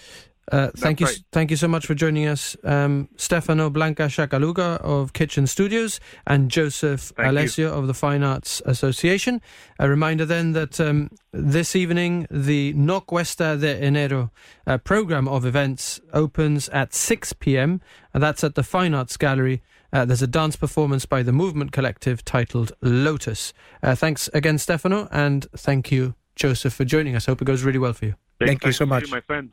Uh, 0.51 0.71
thank 0.77 0.99
you, 0.99 1.07
right. 1.07 1.23
thank 1.31 1.51
you 1.51 1.57
so 1.57 1.69
much 1.69 1.87
for 1.87 1.95
joining 1.95 2.27
us, 2.27 2.57
um, 2.65 3.09
Stefano 3.17 3.71
Blanco 3.71 4.07
Sciacaluga 4.07 4.81
of 4.81 5.13
Kitchen 5.13 5.47
Studios 5.47 6.01
and 6.27 6.51
Joseph 6.51 7.13
Thank 7.17 7.59
you. 7.59 7.69
Of 7.69 7.87
the 7.87 7.95
Fine 7.95 8.25
Arts 8.25 8.61
Association. 8.67 9.41
A 9.79 9.89
reminder 9.89 10.27
then 10.27 10.53
that 10.53 10.81
um, 10.81 11.11
this 11.33 11.77
evening 11.77 12.27
the 12.31 12.73
No 12.73 13.01
Cuesta 13.01 13.57
de 13.57 13.81
Enero 13.81 14.31
uh, 14.67 14.79
program 14.79 15.29
of 15.29 15.47
events 15.47 16.01
opens 16.13 16.69
at 16.71 16.93
6 16.93 17.35
p.m. 17.35 17.81
and 18.13 18.23
that's 18.23 18.43
at 18.43 18.57
the 18.57 18.65
Fine 18.65 18.95
Arts 18.95 19.17
Gallery. 19.17 19.63
Uh, 19.93 20.05
there's 20.05 20.23
a 20.23 20.27
dance 20.27 20.57
performance 20.57 21.07
by 21.07 21.23
the 21.23 21.33
Movement 21.33 21.71
Collective 21.71 22.25
titled 22.25 22.73
Lotus. 22.81 23.53
Uh, 23.83 23.95
thanks 23.95 24.29
again, 24.35 24.59
Stefano, 24.59 25.07
and 25.13 25.47
thank 25.57 25.93
you, 25.93 26.15
Joseph, 26.35 26.73
for 26.73 26.85
joining 26.85 27.15
us. 27.15 27.27
Hope 27.27 27.43
it 27.43 27.45
goes 27.45 27.63
really 27.63 27.79
well 27.79 27.93
for 27.93 28.07
you. 28.07 28.15
Big 28.39 28.49
Thank 28.49 28.65
you 28.65 28.73
so 28.73 28.85
to 28.85 28.87
much. 28.87 29.11
my 29.11 29.21
friend. 29.21 29.53